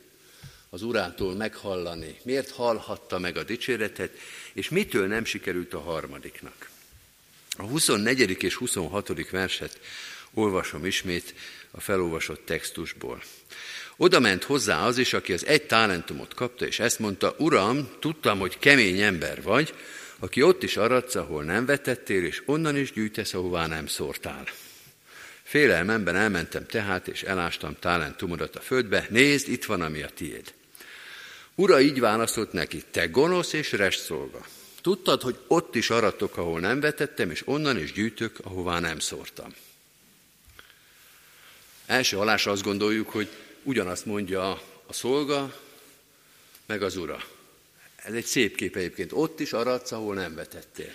[0.69, 2.17] az urától meghallani?
[2.23, 4.17] Miért hallhatta meg a dicséretet,
[4.53, 6.69] és mitől nem sikerült a harmadiknak?
[7.57, 8.43] A 24.
[8.43, 9.29] és 26.
[9.29, 9.79] verset
[10.33, 11.33] olvasom ismét
[11.75, 13.21] a felolvasott textusból.
[13.97, 18.39] Oda ment hozzá az is, aki az egy talentumot kapta, és ezt mondta, Uram, tudtam,
[18.39, 19.73] hogy kemény ember vagy,
[20.19, 24.43] aki ott is aradsz, ahol nem vetettél, és onnan is gyűjtesz, ahová nem szórtál.
[25.43, 30.53] Félelmemben elmentem tehát, és elástam talentumodat a földbe, nézd, itt van, ami a tiéd.
[31.55, 34.45] Ura így válaszolt neki, te gonosz és szolga.
[34.81, 39.53] Tudtad, hogy ott is aratok, ahol nem vetettem, és onnan is gyűjtök, ahová nem szórtam.
[41.93, 43.29] Első halásra azt gondoljuk, hogy
[43.63, 44.51] ugyanazt mondja
[44.85, 45.59] a szolga,
[46.65, 47.23] meg az ura.
[47.95, 49.11] Ez egy szép kép egyébként.
[49.11, 50.93] Ott is aradsz, ahol nem vetettél.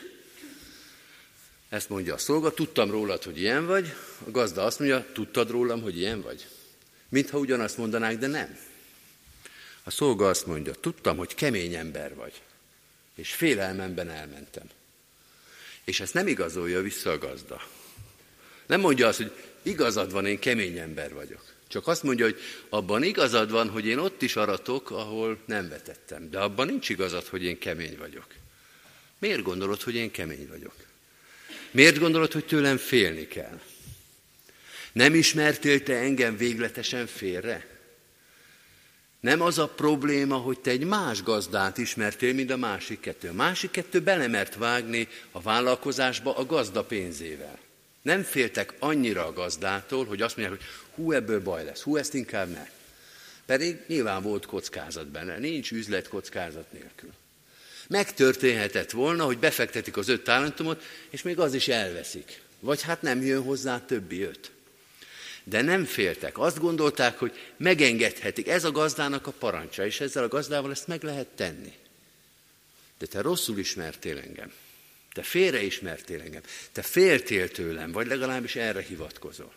[1.68, 3.94] Ezt mondja a szolga, tudtam rólad, hogy ilyen vagy.
[4.26, 6.46] A gazda azt mondja, tudtad rólam, hogy ilyen vagy.
[7.08, 8.58] Mintha ugyanazt mondanák, de nem.
[9.82, 12.42] A szolga azt mondja, tudtam, hogy kemény ember vagy.
[13.14, 14.66] És félelmemben elmentem.
[15.84, 17.66] És ezt nem igazolja vissza a gazda.
[18.66, 19.32] Nem mondja azt, hogy
[19.69, 21.45] igazad van, én kemény ember vagyok.
[21.69, 22.39] Csak azt mondja, hogy
[22.69, 26.31] abban igazad van, hogy én ott is aratok, ahol nem vetettem.
[26.31, 28.27] De abban nincs igazad, hogy én kemény vagyok.
[29.19, 30.75] Miért gondolod, hogy én kemény vagyok?
[31.71, 33.61] Miért gondolod, hogy tőlem félni kell?
[34.93, 37.66] Nem ismertél te engem végletesen félre?
[39.21, 43.29] Nem az a probléma, hogy te egy más gazdát ismertél, mint a másik kettő.
[43.29, 47.59] A másik kettő belemert vágni a vállalkozásba a gazda pénzével.
[48.03, 52.14] Nem féltek annyira a gazdától, hogy azt mondják, hogy hú, ebből baj lesz, hú, ezt
[52.14, 52.68] inkább ne.
[53.46, 57.11] Pedig nyilván volt kockázat benne, nincs üzlet kockázat nélkül.
[57.88, 62.40] Megtörténhetett volna, hogy befektetik az öt talentumot, és még az is elveszik.
[62.61, 64.51] Vagy hát nem jön hozzá többi öt.
[65.44, 66.38] De nem féltek.
[66.38, 68.49] Azt gondolták, hogy megengedhetik.
[68.49, 71.72] Ez a gazdának a parancsa, és ezzel a gazdával ezt meg lehet tenni.
[72.99, 74.53] De te rosszul ismertél engem.
[75.12, 76.42] Te félreismertél engem.
[76.72, 79.52] Te féltél tőlem, vagy legalábbis erre hivatkozol.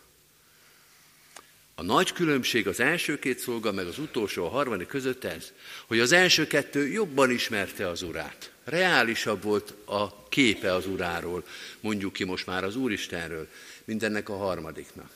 [1.75, 5.51] A nagy különbség az első két szolga, meg az utolsó, a harmadik között ez,
[5.87, 8.51] hogy az első kettő jobban ismerte az urát.
[8.63, 11.45] Reálisabb volt a képe az uráról,
[11.79, 13.47] mondjuk ki most már az Úristenről,
[13.85, 15.11] mint ennek a harmadiknak.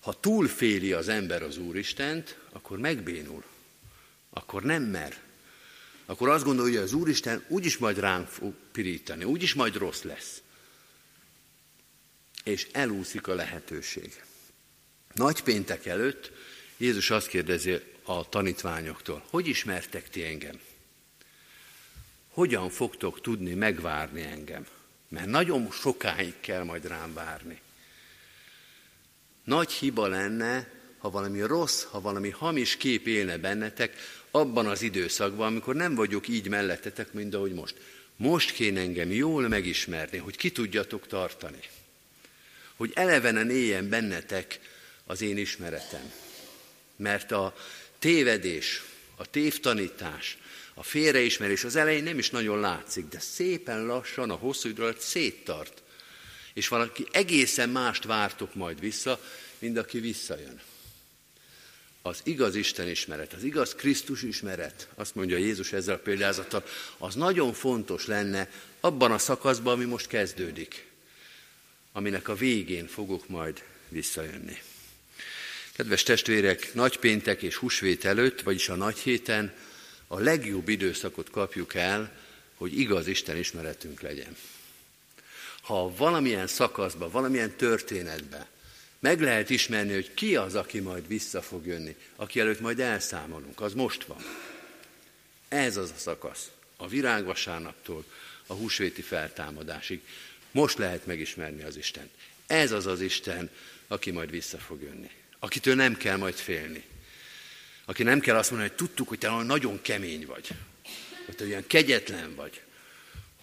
[0.00, 3.44] Ha túlféli az ember az Úristent, akkor megbénul.
[4.30, 5.16] Akkor nem mer.
[6.12, 10.42] Akkor azt gondolja, hogy az Úristen úgyis majd ránk fog pirítani, úgyis majd rossz lesz.
[12.44, 14.22] És elúszik a lehetőség.
[15.14, 16.30] Nagy péntek előtt
[16.76, 20.60] Jézus azt kérdezi a tanítványoktól, hogy ismertek ti engem?
[22.28, 24.66] Hogyan fogtok tudni megvárni engem?
[25.08, 27.60] Mert nagyon sokáig kell majd rám várni.
[29.44, 33.96] Nagy hiba lenne, ha valami rossz, ha valami hamis kép élne bennetek,
[34.34, 37.74] abban az időszakban, amikor nem vagyok így mellettetek, mint ahogy most.
[38.16, 41.60] Most kéne engem jól megismerni, hogy ki tudjatok tartani.
[42.76, 44.60] Hogy elevenen éljen bennetek
[45.04, 46.12] az én ismeretem.
[46.96, 47.54] Mert a
[47.98, 48.82] tévedés,
[49.16, 50.38] a tévtanítás,
[50.74, 55.00] a félreismerés az elején nem is nagyon látszik, de szépen lassan a hosszú idő alatt
[55.00, 55.82] széttart.
[56.54, 59.20] És valaki egészen mást vártok majd vissza,
[59.58, 60.60] mint aki visszajön.
[62.02, 66.64] Az igaz Isten ismeret, az igaz Krisztus ismeret, azt mondja Jézus ezzel a példázattal,
[66.98, 68.50] az nagyon fontos lenne
[68.80, 70.86] abban a szakaszban, ami most kezdődik,
[71.92, 74.62] aminek a végén fogok majd visszajönni.
[75.72, 79.54] Kedves testvérek, nagypéntek és húsvét előtt, vagyis a nagy héten
[80.06, 82.12] a legjobb időszakot kapjuk el,
[82.54, 84.36] hogy igaz Isten ismeretünk legyen.
[85.62, 88.46] Ha valamilyen szakaszban, valamilyen történetben
[89.02, 93.60] meg lehet ismerni, hogy ki az, aki majd vissza fog jönni, aki előtt majd elszámolunk,
[93.60, 94.22] az most van.
[95.48, 98.04] Ez az a szakasz, a virágvasárnaptól
[98.46, 100.00] a húsvéti feltámadásig.
[100.50, 102.10] Most lehet megismerni az Istent.
[102.46, 103.50] Ez az az Isten,
[103.88, 105.10] aki majd vissza fog jönni
[105.44, 106.82] akitől nem kell majd félni.
[107.84, 110.48] Aki nem kell azt mondani, hogy tudtuk, hogy te nagyon kemény vagy,
[111.26, 112.60] hogy te olyan kegyetlen vagy,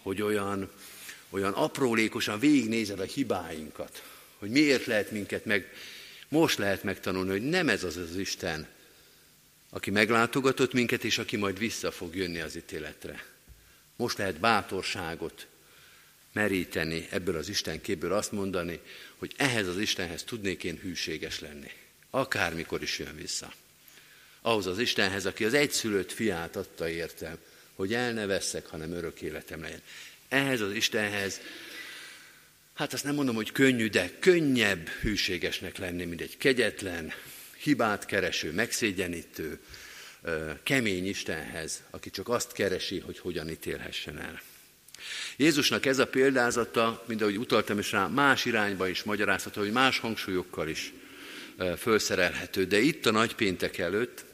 [0.02, 0.72] hogy olyan,
[1.30, 4.04] olyan aprólékosan végignézed a hibáinkat,
[4.40, 5.74] hogy miért lehet minket meg,
[6.28, 8.68] most lehet megtanulni, hogy nem ez az az Isten,
[9.70, 13.24] aki meglátogatott minket, és aki majd vissza fog jönni az ítéletre.
[13.96, 15.48] Most lehet bátorságot
[16.34, 18.80] meríteni ebből az Isten képből azt mondani,
[19.18, 21.72] hogy ehhez az Istenhez tudnék én hűséges lenni.
[22.10, 23.54] Akármikor is jön vissza.
[24.42, 27.38] Ahhoz az Istenhez, aki az egyszülött fiát adta értem,
[27.74, 29.82] hogy el ne veszek, hanem örök életem legyen.
[30.28, 31.42] Ehhez az Istenhez,
[32.80, 37.12] hát azt nem mondom, hogy könnyű, de könnyebb hűségesnek lenni, mint egy kegyetlen,
[37.58, 39.60] hibát kereső, megszégyenítő,
[40.64, 44.42] kemény Istenhez, aki csak azt keresi, hogy hogyan ítélhessen el.
[45.38, 50.00] Jézusnak ez a példázata, mint ahogy utaltam is rá, más irányba is magyarázható, hogy más
[50.00, 50.94] hangsúlyokkal is
[51.78, 52.66] fölszerelhető.
[52.66, 54.26] De itt a nagypéntek előtt,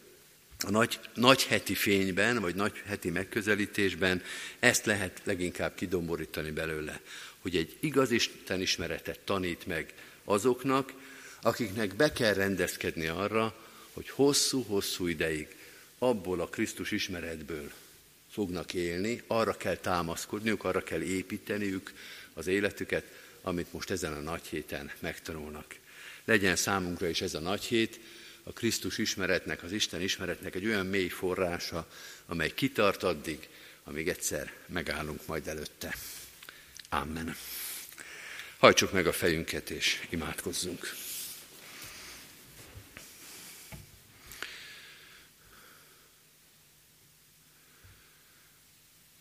[0.66, 4.22] a nagy, nagy heti fényben, vagy nagy heti megközelítésben
[4.60, 7.02] ezt lehet leginkább kidomborítani belőle,
[7.40, 9.94] hogy egy igaz Isten ismeretet tanít meg
[10.24, 10.94] azoknak,
[11.42, 13.56] akiknek be kell rendezkedni arra,
[13.94, 15.56] hogy hosszú-hosszú ideig
[15.98, 17.72] abból a Krisztus ismeretből
[18.32, 21.94] fognak élni, arra kell támaszkodniuk, arra kell építeniük
[22.34, 23.04] az életüket,
[23.42, 25.76] amit most ezen a nagy héten megtanulnak.
[26.26, 28.00] Legyen számunkra is ez a nagy hét,
[28.48, 31.88] a Krisztus ismeretnek, az Isten ismeretnek egy olyan mély forrása,
[32.26, 33.50] amely kitart addig,
[33.84, 35.96] amíg egyszer megállunk majd előtte.
[36.90, 37.36] Amen.
[38.58, 40.96] Hajtsuk meg a fejünket és imádkozzunk.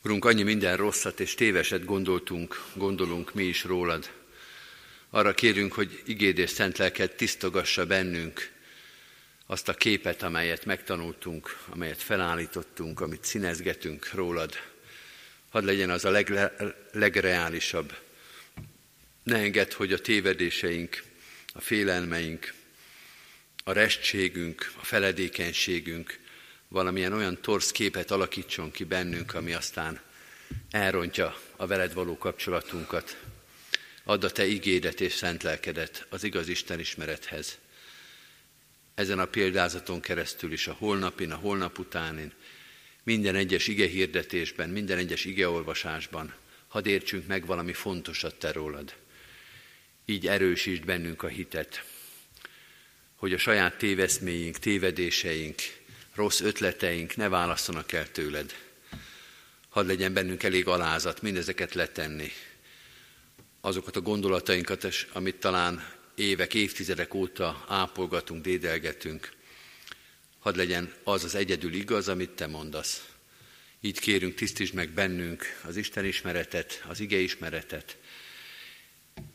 [0.03, 4.11] Urunk, annyi minden rosszat és téveset gondoltunk, gondolunk mi is rólad,
[5.11, 8.54] arra kérünk, hogy igéd és szent lelked tisztogassa bennünk
[9.47, 14.55] azt a képet, amelyet megtanultunk, amelyet felállítottunk, amit színezgetünk rólad.
[15.51, 16.55] Hadd legyen az a legle,
[16.93, 17.97] legreálisabb.
[19.23, 21.03] Ne engedd, hogy a tévedéseink,
[21.53, 22.55] a félelmeink,
[23.65, 26.19] a restségünk, a feledékenységünk
[26.69, 30.01] valamilyen olyan torsz képet alakítson ki bennünk, ami aztán
[30.71, 33.17] elrontja a veled való kapcsolatunkat,
[34.07, 37.59] Add a Te igédet és szent lelkedet az igaz Isten ismerethez.
[38.95, 42.33] Ezen a példázaton keresztül is a holnapin, a holnap utánin,
[43.03, 46.35] minden egyes ige hirdetésben, minden egyes ige olvasásban,
[46.69, 48.95] hadd értsünk meg valami fontosat Te rólad.
[50.05, 51.85] Így erősítsd bennünk a hitet,
[53.15, 55.63] hogy a saját téveszméink, tévedéseink,
[56.15, 58.55] rossz ötleteink ne válasszanak el tőled,
[59.75, 62.31] Hadd legyen bennünk elég alázat mindezeket letenni.
[63.61, 69.33] Azokat a gondolatainkat, amit talán évek, évtizedek óta ápolgatunk, dédelgetünk.
[70.39, 73.09] Hadd legyen az az egyedül igaz, amit te mondasz.
[73.81, 77.97] Így kérünk, tisztítsd meg bennünk az Isten ismeretet, az ige ismeretet.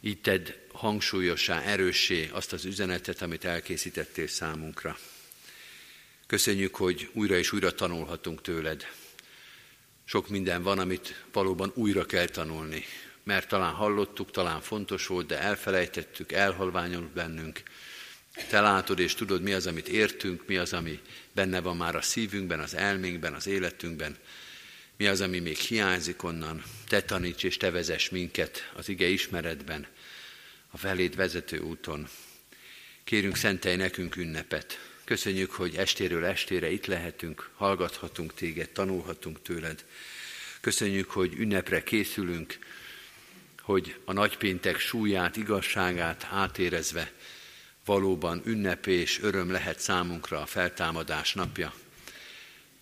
[0.01, 4.97] Így tedd hangsúlyossá, erőssé azt az üzenetet, amit elkészítettél számunkra.
[6.27, 8.87] Köszönjük, hogy újra és újra tanulhatunk tőled.
[10.05, 12.85] Sok minden van, amit valóban újra kell tanulni,
[13.23, 17.61] mert talán hallottuk, talán fontos volt, de elfelejtettük, elhalványolunk bennünk.
[18.49, 20.99] Te látod és tudod, mi az, amit értünk, mi az, ami
[21.31, 24.17] benne van már a szívünkben, az elménkben, az életünkben,
[24.97, 26.63] mi az, ami még hiányzik onnan.
[26.87, 29.87] Te taníts és te vezess minket az ige ismeretben,
[30.69, 32.07] a feléd vezető úton.
[33.03, 34.79] Kérünk, szentelj nekünk ünnepet.
[35.03, 39.85] Köszönjük, hogy estéről estére itt lehetünk, hallgathatunk téged, tanulhatunk tőled.
[40.61, 42.59] Köszönjük, hogy ünnepre készülünk,
[43.69, 47.11] hogy a nagypéntek súlyát, igazságát átérezve
[47.85, 51.73] valóban ünnep és öröm lehet számunkra a feltámadás napja.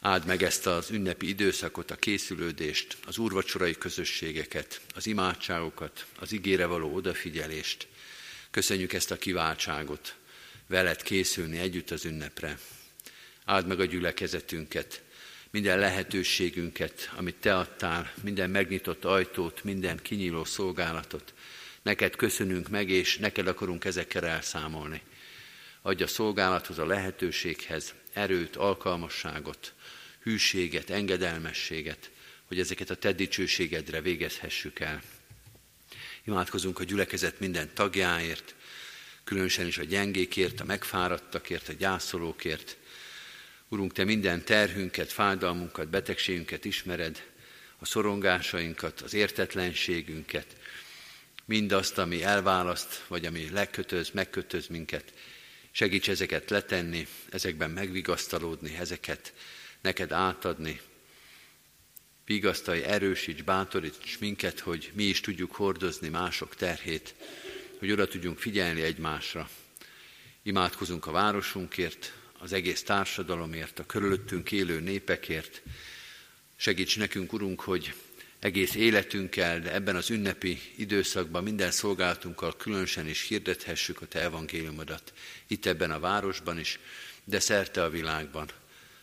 [0.02, 6.66] Áld meg ezt az ünnepi időszakot, a készülődést, az úrvacsorai közösségeket, az imádságokat, az igére
[6.66, 7.88] való odafigyelést.
[8.52, 10.16] Köszönjük ezt a kiváltságot,
[10.68, 12.58] veled készülni együtt az ünnepre.
[13.46, 15.02] Áld meg a gyülekezetünket,
[15.52, 21.34] minden lehetőségünket, amit Te adtál, minden megnyitott ajtót, minden kinyíló szolgálatot.
[21.82, 25.02] Neked köszönünk meg, és neked akarunk ezekkel elszámolni.
[25.82, 29.74] Adj a szolgálathoz, a lehetőséghez erőt, alkalmasságot,
[30.20, 32.12] hűséget, engedelmességet,
[32.46, 35.02] hogy ezeket a Te dicsőségedre végezhessük el.
[36.24, 38.56] Imádkozunk a gyülekezet minden tagjáért,
[39.24, 42.78] különösen is a gyengékért, a megfáradtakért, a gyászolókért,
[43.70, 47.24] Urunk, Te minden terhünket, fájdalmunkat, betegségünket ismered,
[47.78, 50.56] a szorongásainkat, az értetlenségünket,
[51.46, 55.14] mindazt, ami elválaszt, vagy ami lekötöz, megkötöz minket.
[55.72, 59.34] Segíts ezeket letenni, ezekben megvigasztalódni, ezeket
[59.82, 60.82] neked átadni.
[62.26, 67.16] Vigasztalj, erősíts, bátoríts minket, hogy mi is tudjuk hordozni mások terhét,
[67.80, 69.50] hogy oda tudjunk figyelni egymásra.
[70.44, 75.62] Imádkozunk a városunkért, az egész társadalomért, a körülöttünk élő népekért.
[76.56, 77.94] Segíts nekünk, Urunk, hogy
[78.40, 85.14] egész életünkkel, de ebben az ünnepi időszakban minden szolgálatunkkal különösen is hirdethessük a Te evangéliumodat.
[85.48, 86.80] Itt ebben a városban is,
[87.24, 88.50] de szerte a világban.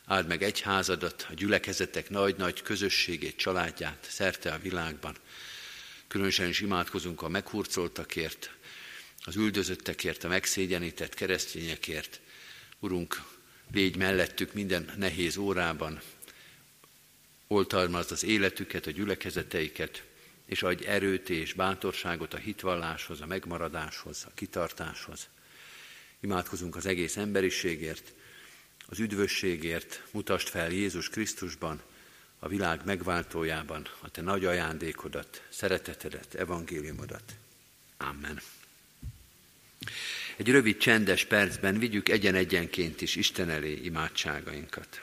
[0.07, 5.17] Áld meg egyházadat, a gyülekezetek nagy-nagy közösségét, családját szerte a világban.
[6.09, 8.51] Különösen is imádkozunk a meghurcoltakért,
[9.25, 12.21] az üldözöttekért, a megszégyenített keresztényekért,
[12.79, 13.23] Urunk,
[13.73, 16.01] légy mellettük minden nehéz órában,
[17.47, 20.05] oltalmazd az életüket, a gyülekezeteiket,
[20.45, 25.29] és adj erőt és bátorságot a hitvalláshoz, a megmaradáshoz, a kitartáshoz.
[26.21, 28.13] Imádkozunk az egész emberiségért,
[28.87, 31.83] az üdvösségért, mutasd fel Jézus Krisztusban,
[32.39, 37.35] a világ megváltójában a te nagy ajándékodat, szeretetedet, evangéliumodat.
[37.97, 38.41] Amen.
[40.37, 45.03] Egy rövid csendes percben vigyük egyen-egyenként is Isten elé imádságainkat.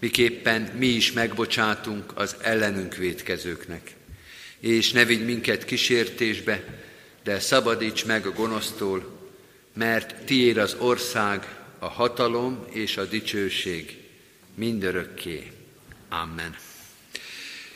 [0.00, 3.94] miképpen mi is megbocsátunk az ellenünk védkezőknek.
[4.58, 6.64] És ne vigy minket kísértésbe,
[7.24, 9.18] de szabadíts meg a gonosztól,
[9.74, 13.96] mert tiéd az ország, a hatalom és a dicsőség
[14.54, 15.52] mindörökké.
[16.08, 16.56] Amen.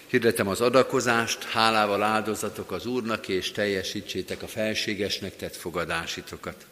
[0.06, 6.66] Hirdetem az adakozást, hálával áldozatok az Úrnak, és teljesítsétek a felségesnek tett fogadásitokat.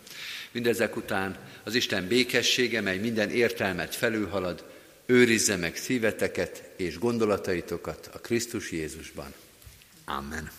[0.51, 4.65] Mindezek után az Isten békessége, mely minden értelmet felülhalad,
[5.07, 9.35] őrizze meg szíveteket és gondolataitokat a Krisztus Jézusban.
[10.05, 10.51] Amen.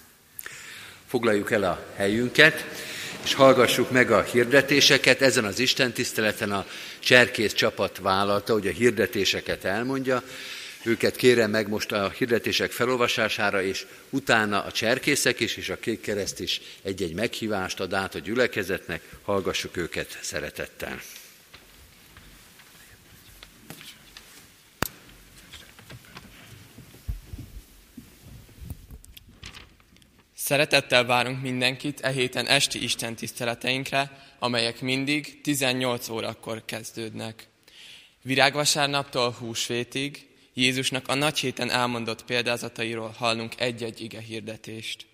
[1.08, 2.66] Foglaljuk el a helyünket,
[3.24, 5.22] és hallgassuk meg a hirdetéseket.
[5.22, 6.66] Ezen az Isten tiszteleten a
[7.00, 10.24] cserkész csapat vállalta, hogy a hirdetéseket elmondja.
[10.84, 16.02] Őket kérem meg most a hirdetések felolvasására, és utána a cserkészek is, és a kék
[16.02, 19.02] kereszt is egy-egy meghívást ad át a gyülekezetnek.
[19.22, 21.02] Hallgassuk őket szeretettel.
[30.44, 37.48] Szeretettel várunk mindenkit e héten esti Isten tiszteleteinkre, amelyek mindig 18 órakor kezdődnek.
[38.22, 45.06] Virágvasárnaptól húsvétig Jézusnak a nagy héten elmondott példázatairól hallunk egy-egy ige hirdetést.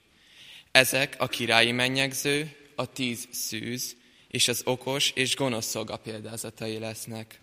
[0.72, 3.96] Ezek a királyi mennyegző, a tíz szűz
[4.28, 7.40] és az okos és gonosz szolga példázatai lesznek.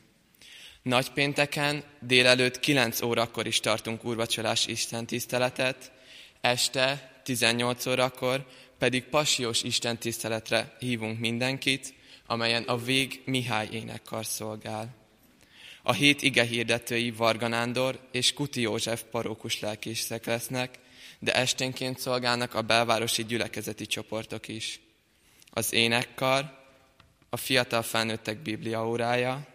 [0.83, 5.93] Nagypénteken délelőtt 9 órakor is tartunk úrvacsolás Isten tiszteletet,
[6.41, 8.47] este 18 órakor
[8.79, 11.95] pedig passiós Isten tiszteletre hívunk mindenkit,
[12.27, 14.95] amelyen a vég Mihály énekkar szolgál.
[15.83, 20.79] A hét ige hirdetői Varga Nándor és Kuti József parókus lelkészek lesznek,
[21.19, 24.81] de esténként szolgálnak a belvárosi gyülekezeti csoportok is.
[25.51, 26.65] Az énekkar,
[27.29, 29.47] a fiatal felnőttek Biblia órája,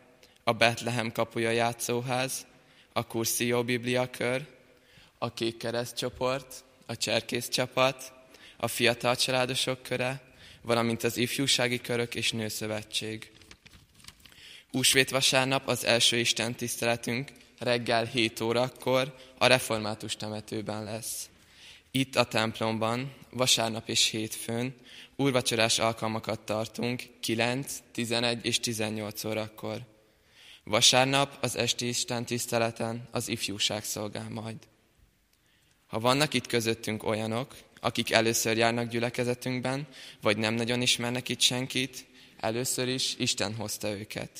[0.43, 2.45] a Betlehem kapuja játszóház,
[2.93, 4.47] a Kurszio Biblia kör,
[5.17, 8.13] a Kék Kereszt csoport, a cserkész csapat,
[8.57, 10.21] a fiatal családosok köre,
[10.61, 13.31] valamint az ifjúsági körök és nőszövetség.
[14.71, 21.29] Úsvét vasárnap az első Isten tiszteletünk reggel 7 órakor a református temetőben lesz.
[21.91, 24.75] Itt a templomban vasárnap és hétfőn
[25.15, 29.79] úrvacsorás alkalmakat tartunk 9, 11 és 18 órakor.
[30.63, 34.57] Vasárnap az esti Isten tiszteleten az ifjúság szolgál majd.
[35.91, 39.87] Ha vannak itt közöttünk olyanok, akik először járnak gyülekezetünkben,
[40.21, 42.05] vagy nem nagyon ismernek itt senkit,
[42.39, 44.39] először is Isten hozta őket.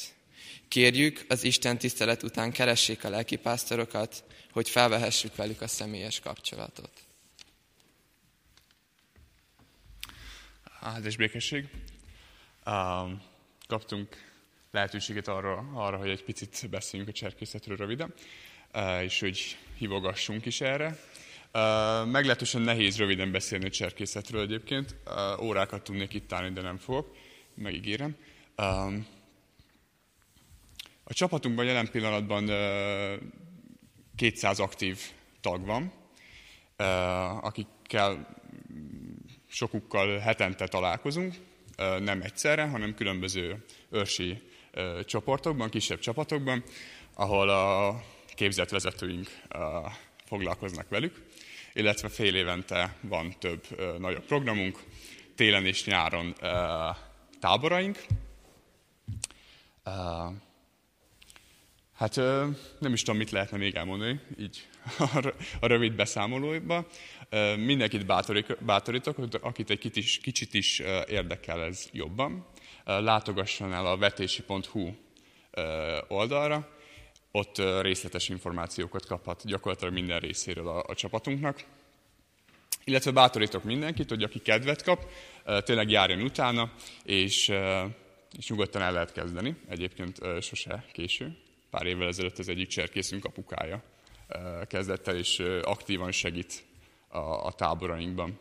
[0.68, 6.92] Kérjük, az Isten tisztelet után keressék a lelkipásztorokat, hogy felvehessük velük a személyes kapcsolatot.
[10.80, 11.68] Áldás békesség.
[12.66, 13.22] Um,
[13.68, 14.18] kaptunk
[14.72, 18.14] lehetőséget arra, arra, hogy egy picit beszéljünk a cserkészetről röviden,
[18.74, 21.10] uh, és hogy hívogassunk is erre.
[22.06, 24.96] Meglehetősen nehéz röviden beszélni a cserkészetről egyébként.
[25.42, 27.16] Órákat tudnék itt állni, de nem fogok,
[27.56, 28.16] megígérem.
[31.04, 32.50] A csapatunkban jelen pillanatban
[34.16, 35.00] 200 aktív
[35.42, 35.94] tag van,
[37.42, 38.38] akikkel
[39.48, 41.36] sokukkal hetente találkozunk,
[42.00, 44.42] nem egyszerre, hanem különböző őrsi
[45.06, 46.64] csoportokban, kisebb csapatokban,
[47.14, 48.04] ahol a
[48.36, 49.30] képzett vezetőink
[50.26, 51.30] foglalkoznak velük
[51.74, 53.64] illetve fél évente van több
[54.00, 54.80] nagyobb programunk,
[55.36, 56.36] télen és nyáron
[57.40, 58.06] táboraink.
[61.94, 62.16] Hát
[62.80, 64.68] nem is tudom, mit lehetne még elmondani, így
[65.60, 66.88] a rövid beszámolóiba.
[67.58, 68.06] Mindenkit
[68.66, 69.80] bátorítok, akit egy
[70.22, 72.48] kicsit is érdekel ez jobban,
[72.84, 74.92] látogasson el a vetési.hu
[76.08, 76.80] oldalra,
[77.32, 81.64] ott részletes információkat kaphat gyakorlatilag minden részéről a, a csapatunknak.
[82.84, 85.10] Illetve bátorítok mindenkit, hogy aki kedvet kap,
[85.64, 86.72] tényleg járjon utána,
[87.04, 87.52] és,
[88.38, 89.56] és nyugodtan el lehet kezdeni.
[89.70, 91.38] Egyébként sose késő.
[91.70, 93.84] Pár évvel ezelőtt az egyik cserkészünk apukája
[94.68, 96.64] kezdett el, és aktívan segít
[97.08, 98.40] a, a táborainkban.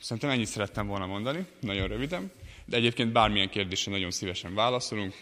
[0.00, 2.32] Szerintem ennyit szerettem volna mondani, nagyon röviden,
[2.64, 5.14] de egyébként bármilyen kérdésre nagyon szívesen válaszolunk.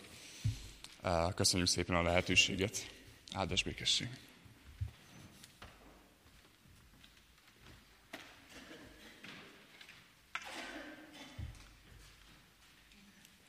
[1.35, 2.91] Köszönjük szépen a lehetőséget.
[3.33, 4.09] Áldás békesség!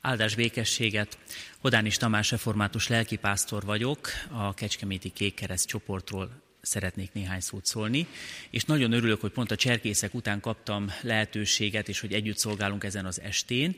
[0.00, 1.18] Áldás békességet!
[1.58, 8.06] Hodánis Tamás református lelkipásztor vagyok, a Kecskeméti Kékkereszt csoportról szeretnék néhány szót szólni,
[8.50, 13.06] és nagyon örülök, hogy pont a cserkészek után kaptam lehetőséget, és hogy együtt szolgálunk ezen
[13.06, 13.76] az estén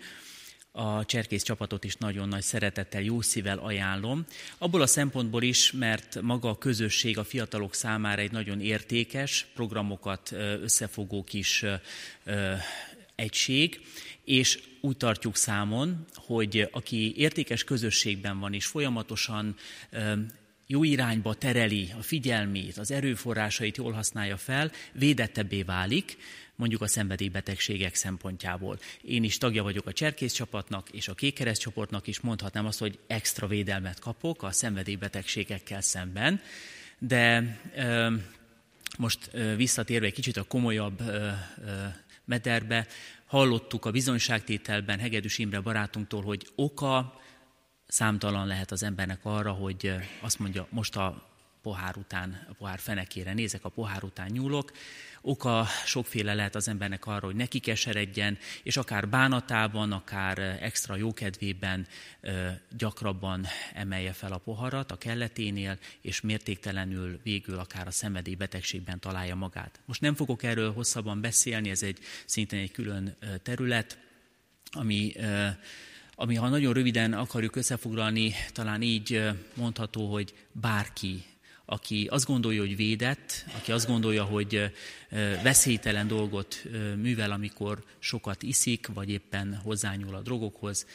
[0.78, 4.24] a cserkész csapatot is nagyon nagy szeretettel, jó szívvel ajánlom.
[4.58, 10.32] Abból a szempontból is, mert maga a közösség a fiatalok számára egy nagyon értékes, programokat
[10.62, 11.64] összefogó kis
[13.14, 13.80] egység,
[14.24, 19.56] és úgy tartjuk számon, hogy aki értékes közösségben van és folyamatosan
[20.66, 26.16] jó irányba tereli a figyelmét, az erőforrásait jól használja fel, védettebbé válik,
[26.58, 28.78] mondjuk a szenvedélybetegségek szempontjából.
[29.02, 32.98] Én is tagja vagyok a Cserkész csapatnak, és a Kékereszt csoportnak is mondhatnám azt, hogy
[33.06, 36.40] extra védelmet kapok a szenvedélybetegségekkel szemben,
[36.98, 38.14] de ö,
[38.98, 41.30] most ö, visszatérve egy kicsit a komolyabb ö,
[42.24, 42.86] mederbe,
[43.26, 47.20] hallottuk a bizonyságtételben Hegedűs Imre barátunktól, hogy oka
[47.86, 51.28] számtalan lehet az embernek arra, hogy azt mondja, most a
[51.62, 54.72] pohár után, a pohár fenekére nézek, a pohár után nyúlok.
[55.28, 61.86] Oka sokféle lehet az embernek arra, hogy neki keseredjen, és akár bánatában, akár extra jókedvében
[62.76, 69.80] gyakrabban emelje fel a poharat a kelleténél, és mértéktelenül végül akár a szenvedélybetegségben találja magát.
[69.84, 73.98] Most nem fogok erről hosszabban beszélni, ez egy szintén egy külön terület,
[74.70, 75.12] ami
[76.20, 79.22] ami ha nagyon röviden akarjuk összefoglalni, talán így
[79.54, 81.24] mondható, hogy bárki,
[81.70, 84.72] aki azt gondolja, hogy védett, aki azt gondolja, hogy
[85.42, 86.62] veszélytelen dolgot
[86.96, 90.86] művel, amikor sokat iszik, vagy éppen hozzányúl a drogokhoz,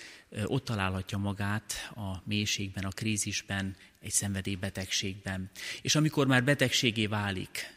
[0.46, 5.50] ott találhatja magát a mélységben, a krízisben, egy szenvedélybetegségben.
[5.82, 7.73] És amikor már betegségé válik,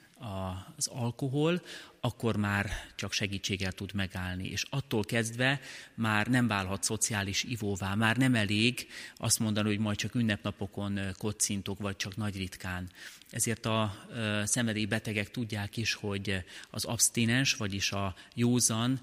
[0.77, 1.63] az alkohol,
[2.01, 4.49] akkor már csak segítséggel tud megállni.
[4.49, 5.61] És attól kezdve
[5.95, 11.79] már nem válhat szociális ivóvá, már nem elég azt mondani, hogy majd csak ünnepnapokon kocintok,
[11.79, 12.91] vagy csak nagy ritkán.
[13.31, 14.07] Ezért a
[14.45, 19.01] szenvedélybetegek tudják is, hogy az abstinens, vagyis a józan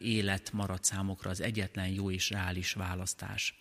[0.00, 3.54] élet marad számokra az egyetlen jó és reális választás.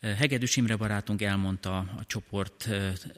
[0.00, 2.68] Hegedűs Imre barátunk elmondta a csoport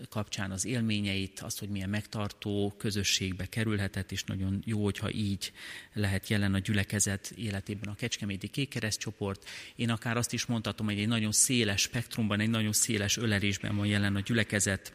[0.09, 5.53] kapcsán az élményeit, azt, hogy milyen megtartó közösségbe kerülhetett, és nagyon jó, hogyha így
[5.93, 9.49] lehet jelen a gyülekezet életében a Kecskeméti Kékkereszt csoport.
[9.77, 13.87] Én akár azt is mondhatom, hogy egy nagyon széles spektrumban, egy nagyon széles ölelésben van
[13.87, 14.93] jelen a gyülekezet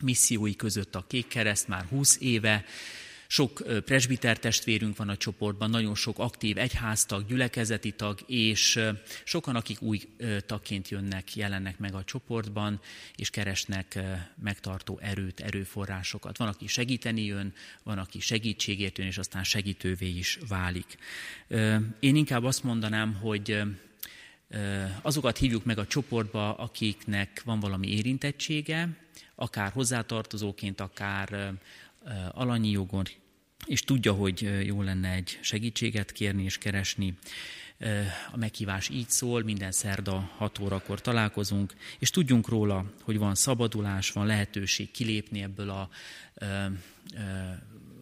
[0.00, 2.64] missziói között a Kékkereszt már 20 éve,
[3.26, 8.80] sok presbiter testvérünk van a csoportban, nagyon sok aktív egyháztag, gyülekezeti tag, és
[9.24, 10.00] sokan, akik új
[10.46, 12.80] tagként jönnek, jelennek meg a csoportban,
[13.16, 13.98] és keresnek
[14.42, 16.36] megtartó erőt, erőforrásokat.
[16.36, 20.96] Van, aki segíteni jön, van, aki segítségért jön, és aztán segítővé is válik.
[22.00, 23.62] Én inkább azt mondanám, hogy
[25.02, 28.88] azokat hívjuk meg a csoportba, akiknek van valami érintettsége,
[29.34, 31.52] akár hozzátartozóként, akár
[32.32, 33.04] alanyi jogon,
[33.66, 37.18] és tudja, hogy jó lenne egy segítséget kérni és keresni.
[38.32, 44.10] A meghívás így szól, minden szerda 6 órakor találkozunk, és tudjunk róla, hogy van szabadulás,
[44.10, 45.88] van lehetőség kilépni ebből a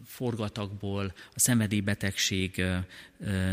[0.05, 2.63] forgatakból, a szenvedélybetegség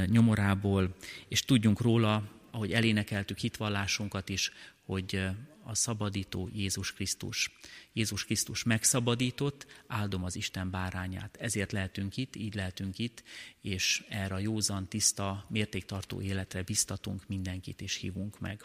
[0.06, 0.94] nyomorából,
[1.28, 4.52] és tudjunk róla, ahogy elénekeltük hitvallásunkat is,
[4.84, 5.24] hogy
[5.64, 7.50] a szabadító Jézus Krisztus.
[7.92, 11.36] Jézus Krisztus megszabadított, áldom az Isten bárányát.
[11.40, 13.22] Ezért lehetünk itt, így lehetünk itt,
[13.60, 18.62] és erre a józan, tiszta, mértéktartó életre biztatunk mindenkit, és hívunk meg.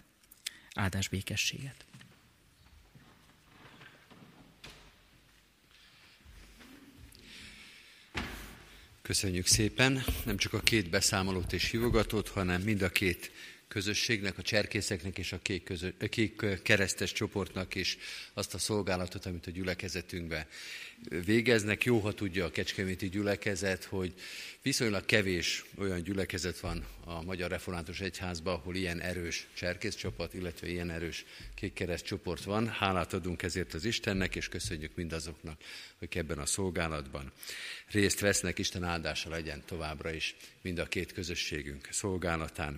[0.74, 1.86] Áldás békességet!
[9.08, 13.32] Köszönjük szépen, nem csak a két beszámolót és hívogatót, hanem mind a két
[13.68, 17.98] közösségnek, a cserkészeknek és a kék, közö, kék keresztes csoportnak is
[18.34, 20.46] azt a szolgálatot, amit a gyülekezetünkben
[21.26, 21.84] végeznek.
[21.84, 24.14] Jó, ha tudja a Kecskeméti gyülekezet, hogy
[24.62, 30.68] viszonylag kevés olyan gyülekezet van a Magyar Református Egyházban, ahol ilyen erős cserkész csapat, illetve
[30.68, 32.68] ilyen erős kékkereszt csoport van.
[32.68, 35.62] Hálát adunk ezért az Istennek, és köszönjük mindazoknak,
[36.00, 37.32] hogy ebben a szolgálatban
[37.88, 38.60] részt vesznek.
[38.60, 42.74] Isten áldása legyen továbbra is mind a két közösségünk szolgálatán,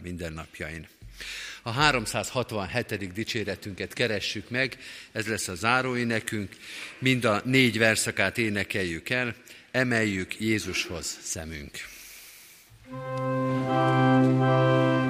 [0.80, 0.88] mindennapjain.
[1.64, 3.14] A 367.
[3.14, 4.78] dicséretünket keressük meg,
[5.12, 6.56] ez lesz a záróénekünk,
[7.00, 9.36] mind a négy verszakát énekeljük el,
[9.72, 11.72] emeljük Jézushoz szemünk.
[12.92, 14.40] thank
[15.04, 15.09] you